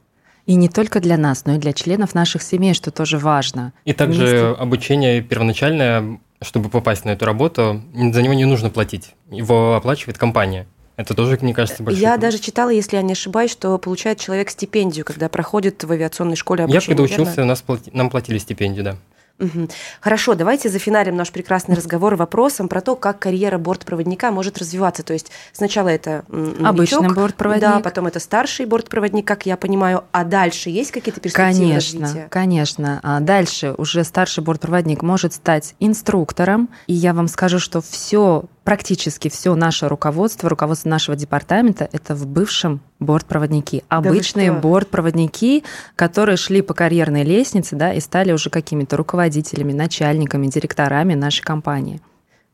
И 0.47 0.55
не 0.55 0.69
только 0.69 1.01
для 1.01 1.17
нас, 1.17 1.45
но 1.45 1.57
и 1.57 1.59
для 1.59 1.73
членов 1.73 2.15
наших 2.15 2.43
семей, 2.43 2.73
что 2.73 2.91
тоже 2.91 3.19
важно. 3.19 3.73
И 3.85 3.93
также 3.93 4.21
Вместе... 4.21 4.63
обучение 4.63 5.21
первоначальное, 5.21 6.21
чтобы 6.41 6.69
попасть 6.69 7.05
на 7.05 7.11
эту 7.11 7.25
работу, 7.25 7.83
за 7.93 8.23
него 8.23 8.33
не 8.35 8.45
нужно 8.45 8.71
платить. 8.71 9.15
Его 9.31 9.75
оплачивает 9.75 10.19
компания. 10.19 10.67
Это 10.97 11.15
тоже, 11.15 11.39
мне 11.43 11.53
кажется, 11.53 11.83
большой 11.83 12.01
Я 12.01 12.17
даже 12.17 12.39
читала, 12.39 12.71
если 12.71 12.97
я 12.97 13.03
не 13.03 13.13
ошибаюсь, 13.13 13.51
что 13.51 13.77
получает 13.79 14.19
человек 14.19 14.49
стипендию, 14.49 15.05
когда 15.05 15.29
проходит 15.29 15.85
в 15.85 15.93
авиационной 15.93 16.37
школе 16.37 16.65
обучение. 16.65 16.83
Я 16.83 16.97
когда 16.97 17.03
учился, 17.03 17.45
нас 17.45 17.61
плати... 17.61 17.91
нам 17.93 18.09
платили 18.09 18.39
стипендию, 18.39 18.85
да. 18.85 18.97
Угу. 19.39 19.69
Хорошо, 20.01 20.35
давайте 20.35 20.71
зафиналим 20.71 21.15
наш 21.17 21.31
прекрасный 21.31 21.75
разговор 21.75 22.17
вопросом 22.17 22.69
про 22.69 22.81
то, 22.81 22.97
как 22.97 23.19
карьера 23.19 23.59
бортпроводника 23.59 24.31
может 24.31 24.57
развиваться. 24.59 25.03
То 25.03 25.13
есть 25.13 25.31
сначала 25.53 25.89
это 25.89 26.25
новичок, 26.29 26.67
обычный 26.67 27.15
бортпроводник, 27.15 27.69
да, 27.69 27.81
потом 27.81 28.07
это 28.07 28.19
старший 28.19 28.65
бортпроводник, 28.65 29.27
как 29.27 29.45
я 29.45 29.57
понимаю, 29.57 30.05
а 30.13 30.25
дальше 30.25 30.71
есть 30.71 30.91
какие-то 30.91 31.21
перспективы 31.21 31.59
Конечно, 31.59 32.01
развития? 32.01 32.29
конечно. 32.31 33.01
А 33.03 33.21
дальше 33.21 33.75
уже 33.77 34.05
старший 34.05 34.43
бортпроводник 34.43 35.03
может 35.03 35.35
стать 35.35 35.75
инструктором, 35.81 36.71
и 36.87 36.95
я 36.95 37.13
вам 37.13 37.29
скажу, 37.29 37.59
что 37.59 37.83
все 37.83 38.45
практически 38.67 39.29
все 39.29 39.55
наше 39.55 39.89
руководство, 39.89 40.51
руководство 40.51 40.89
нашего 40.89 41.17
департамента, 41.17 41.89
это 41.93 42.17
в 42.17 42.27
бывшем 42.27 42.81
бортпроводники. 42.99 43.85
Обычные 43.89 44.51
да 44.51 44.59
бортпроводники, 44.59 45.63
которые 45.95 46.37
шли 46.37 46.63
по 46.63 46.75
карьерной 46.75 47.23
лестнице, 47.23 47.77
да, 47.77 47.95
и 47.95 48.01
стали 48.01 48.33
уже 48.33 48.51
какими-то 48.51 48.97
руководителями, 48.97 49.73
начальниками, 49.73 50.49
директорами 50.49 51.15
нашей 51.15 51.43
компании. 51.43 52.01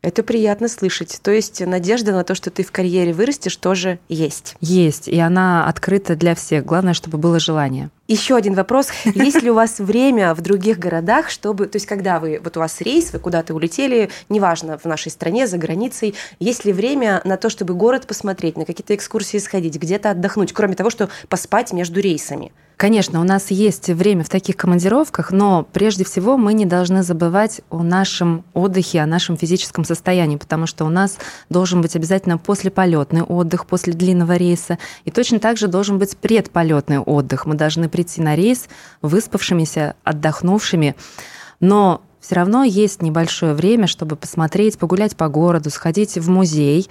Это 0.02 0.24
приятно 0.24 0.66
слышать. 0.66 1.20
То 1.22 1.30
есть 1.30 1.64
надежда 1.64 2.10
на 2.10 2.24
то, 2.24 2.34
что 2.34 2.50
ты 2.50 2.64
в 2.64 2.72
карьере 2.72 3.12
вырастешь, 3.12 3.56
тоже 3.56 4.00
есть. 4.08 4.56
Есть, 4.60 5.06
и 5.06 5.16
она 5.20 5.68
открыта 5.68 6.16
для 6.16 6.34
всех. 6.34 6.64
Главное, 6.64 6.92
чтобы 6.92 7.18
было 7.18 7.38
желание. 7.38 7.88
Еще 8.08 8.34
один 8.34 8.54
вопрос. 8.54 8.88
Есть 9.04 9.42
ли 9.42 9.50
у 9.50 9.54
вас 9.54 9.78
время 9.78 10.34
в 10.34 10.40
других 10.40 10.80
городах, 10.80 11.30
чтобы... 11.30 11.66
То 11.66 11.76
есть 11.76 11.86
когда 11.86 12.18
вы... 12.18 12.40
Вот 12.42 12.56
у 12.56 12.60
вас 12.60 12.80
рейс, 12.80 13.12
вы 13.12 13.20
куда-то 13.20 13.54
улетели, 13.54 14.10
неважно, 14.28 14.76
в 14.76 14.84
нашей 14.86 15.12
стране, 15.12 15.46
за 15.46 15.56
границей, 15.56 16.16
есть 16.40 16.64
ли 16.64 16.72
время 16.72 17.22
на 17.24 17.36
то, 17.36 17.48
чтобы 17.48 17.74
город 17.74 18.08
посмотреть, 18.08 18.56
на 18.56 18.64
какие-то 18.64 18.96
экскурсии 18.96 19.38
сходить, 19.38 19.76
где-то 19.76 20.10
отдохнуть, 20.10 20.52
кроме 20.52 20.74
того, 20.74 20.90
что 20.90 21.10
поспать 21.28 21.72
между 21.72 22.00
рейсами? 22.00 22.50
Конечно, 22.76 23.20
у 23.20 23.24
нас 23.24 23.50
есть 23.50 23.88
время 23.88 24.24
в 24.24 24.28
таких 24.28 24.56
командировках, 24.56 25.30
но 25.30 25.66
прежде 25.72 26.04
всего 26.04 26.36
мы 26.36 26.52
не 26.52 26.66
должны 26.66 27.02
забывать 27.02 27.60
о 27.70 27.82
нашем 27.82 28.44
отдыхе, 28.54 29.00
о 29.00 29.06
нашем 29.06 29.36
физическом 29.36 29.84
состоянии, 29.84 30.36
потому 30.36 30.66
что 30.66 30.84
у 30.84 30.88
нас 30.88 31.18
должен 31.48 31.80
быть 31.80 31.94
обязательно 31.94 32.38
послеполетный 32.38 33.22
отдых 33.22 33.66
после 33.66 33.92
длинного 33.92 34.36
рейса, 34.36 34.78
и 35.04 35.10
точно 35.10 35.38
так 35.38 35.58
же 35.58 35.68
должен 35.68 35.98
быть 35.98 36.16
предполетный 36.16 36.98
отдых. 36.98 37.46
Мы 37.46 37.54
должны 37.54 37.88
прийти 37.88 38.20
на 38.20 38.34
рейс 38.34 38.68
выспавшимися, 39.00 39.94
отдохнувшими, 40.02 40.96
но 41.60 42.02
все 42.20 42.36
равно 42.36 42.62
есть 42.64 43.02
небольшое 43.02 43.52
время, 43.54 43.86
чтобы 43.86 44.16
посмотреть, 44.16 44.78
погулять 44.78 45.16
по 45.16 45.28
городу, 45.28 45.70
сходить 45.70 46.16
в 46.16 46.30
музей 46.30 46.88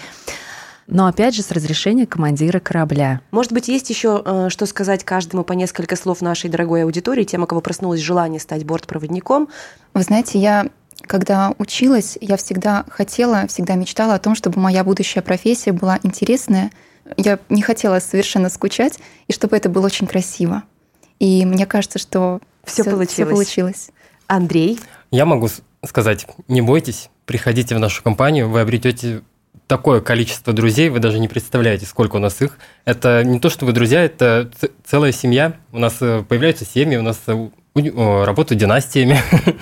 но 0.91 1.08
опять 1.08 1.34
же 1.34 1.41
с 1.41 1.51
разрешения 1.51 2.06
командира 2.06 2.60
корабля. 2.60 3.21
Может 3.32 3.54
быть, 3.54 3.69
есть 3.69 3.89
еще 3.89 4.21
э, 4.23 4.49
что 4.49 4.65
сказать 4.65 5.04
каждому 5.04 5.43
по 5.43 5.54
несколько 5.54 5.95
слов 5.95 6.21
нашей 6.21 6.49
дорогой 6.49 6.84
аудитории, 6.84 7.23
тем, 7.23 7.43
у 7.43 7.47
кого 7.47 7.62
проснулось 7.62 8.01
желание 8.01 8.39
стать 8.39 8.65
бортпроводником? 8.65 9.47
Вы 9.93 10.04
знаете, 10.04 10.38
я 10.38 10.67
когда 11.08 11.56
училась, 11.58 12.17
я 12.21 12.38
всегда 12.38 12.86
хотела, 12.89 13.47
всегда 13.47 13.75
мечтала 13.75 14.13
о 14.15 14.19
том, 14.19 14.36
чтобы 14.36 14.60
моя 14.60 14.84
будущая 14.84 15.23
профессия 15.23 15.71
была 15.71 15.99
интересная. 16.04 16.71
Я 17.17 17.39
не 17.49 17.62
хотела 17.62 17.99
совершенно 17.99 18.49
скучать, 18.49 18.99
и 19.27 19.34
чтобы 19.34 19.58
это 19.58 19.69
было 19.69 19.88
очень 19.88 20.06
красиво. 20.06 20.63
И 21.19 21.45
мне 21.45 21.65
кажется, 21.65 21.99
что 21.99 22.39
все 22.65 22.84
получилось. 22.84 23.13
Всё 23.13 23.25
получилось. 23.25 23.89
Андрей? 24.27 24.80
Я 25.10 25.25
могу 25.25 25.47
сказать, 25.84 26.27
не 26.47 26.62
бойтесь, 26.62 27.10
приходите 27.25 27.75
в 27.75 27.80
нашу 27.80 28.04
компанию, 28.04 28.49
вы 28.49 28.62
обретете 28.62 29.23
такое 29.71 30.01
количество 30.01 30.51
друзей, 30.51 30.89
вы 30.89 30.99
даже 30.99 31.17
не 31.17 31.29
представляете, 31.29 31.86
сколько 31.86 32.17
у 32.17 32.19
нас 32.19 32.41
их. 32.41 32.57
Это 32.84 33.23
не 33.23 33.39
то, 33.39 33.49
что 33.49 33.65
вы 33.65 33.71
друзья, 33.71 34.03
это 34.03 34.51
целая 34.84 35.13
семья. 35.13 35.53
У 35.71 35.79
нас 35.79 35.95
э, 36.01 36.25
появляются 36.27 36.65
семьи, 36.65 36.97
у 36.97 37.01
нас 37.01 37.17
э, 37.25 38.23
работают 38.25 38.60
династиями. 38.60 39.21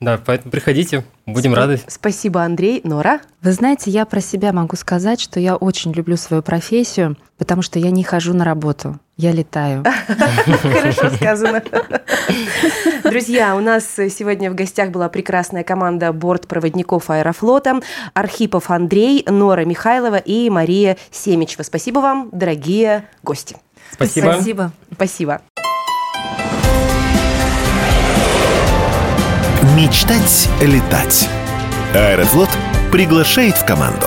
Да, 0.00 0.16
поэтому 0.24 0.52
приходите, 0.52 1.02
будем 1.26 1.54
рады. 1.54 1.80
Спасибо, 1.88 2.44
Андрей. 2.44 2.80
Нора? 2.84 3.20
Вы 3.42 3.50
знаете, 3.50 3.90
я 3.90 4.06
про 4.06 4.20
себя 4.20 4.52
могу 4.52 4.76
сказать, 4.76 5.20
что 5.20 5.40
я 5.40 5.56
очень 5.56 5.92
люблю 5.92 6.16
свою 6.16 6.40
профессию, 6.40 7.16
потому 7.36 7.62
что 7.62 7.80
я 7.80 7.90
не 7.90 8.04
хожу 8.04 8.32
на 8.32 8.44
работу, 8.44 9.00
я 9.16 9.32
летаю. 9.32 9.84
Хорошо 10.62 11.10
сказано. 11.10 11.64
Друзья, 13.04 13.56
у 13.56 13.60
нас 13.60 13.84
сегодня 13.96 14.50
в 14.50 14.54
гостях 14.54 14.90
была 14.90 15.08
прекрасная 15.08 15.64
команда 15.64 16.12
бортпроводников 16.12 17.10
Аэрофлота, 17.10 17.80
Архипов 18.14 18.70
Андрей, 18.70 19.24
Нора 19.28 19.64
Михайлова 19.64 20.16
и 20.16 20.50
Мария 20.50 20.96
Семичева. 21.10 21.62
Спасибо 21.62 22.00
вам, 22.00 22.28
дорогие 22.32 23.04
гости. 23.22 23.56
Спасибо. 23.92 24.32
Спасибо. 24.32 24.72
Спасибо. 24.92 25.40
Мечтать 29.76 30.48
летать. 30.60 31.28
Аэрофлот 31.94 32.50
приглашает 32.90 33.54
в 33.54 33.64
команду. 33.64 34.06